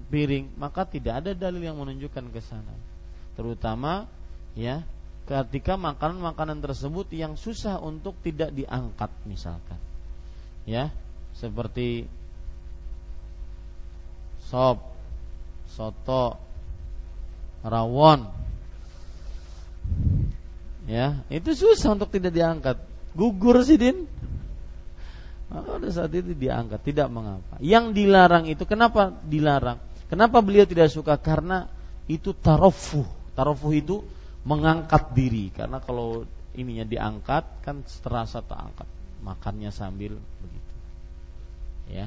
[0.07, 0.55] piring?
[0.55, 2.71] Maka tidak ada dalil yang menunjukkan ke sana.
[3.35, 4.07] Terutama
[4.55, 4.87] ya
[5.31, 9.79] ketika makanan-makanan tersebut yang susah untuk tidak diangkat misalkan
[10.67, 10.91] ya
[11.39, 12.11] seperti
[14.51, 14.90] sop
[15.73, 16.37] soto
[17.63, 18.27] rawon.
[20.91, 22.77] Ya itu susah untuk tidak diangkat.
[23.15, 24.07] Gugur sih din.
[25.51, 27.59] Maka pada saat itu diangkat tidak mengapa.
[27.59, 29.83] Yang dilarang itu kenapa dilarang?
[30.07, 31.19] Kenapa beliau tidak suka?
[31.19, 31.67] Karena
[32.07, 33.07] itu tarofuh.
[33.35, 34.03] Tarofuh itu
[34.47, 35.51] mengangkat diri.
[35.51, 36.23] Karena kalau
[36.55, 38.89] ininya diangkat kan terasa tak angkat
[39.23, 40.75] makannya sambil begitu.
[41.91, 42.07] Ya.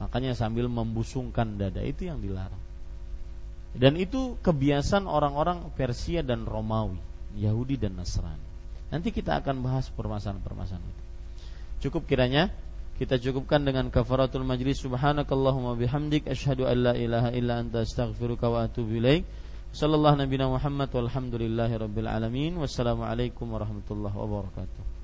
[0.00, 1.84] Makanya sambil membusungkan dada.
[1.84, 2.71] Itu yang dilarang.
[3.72, 7.00] Dan itu kebiasaan orang-orang Persia dan Romawi,
[7.40, 8.44] Yahudi dan Nasrani.
[8.92, 11.02] Nanti kita akan bahas permasalahan-permasalahan itu.
[11.88, 12.52] Cukup kiranya
[13.00, 18.68] kita cukupkan dengan kafaratul majlis subhanakallahumma bihamdik asyhadu an la ilaha illa anta astaghfiruka wa
[18.68, 19.24] atubu ilaik.
[19.72, 22.60] Sallallahu nabiyana Muhammad walhamdulillahi rabbil alamin.
[22.60, 25.01] Wassalamualaikum warahmatullahi wabarakatuh.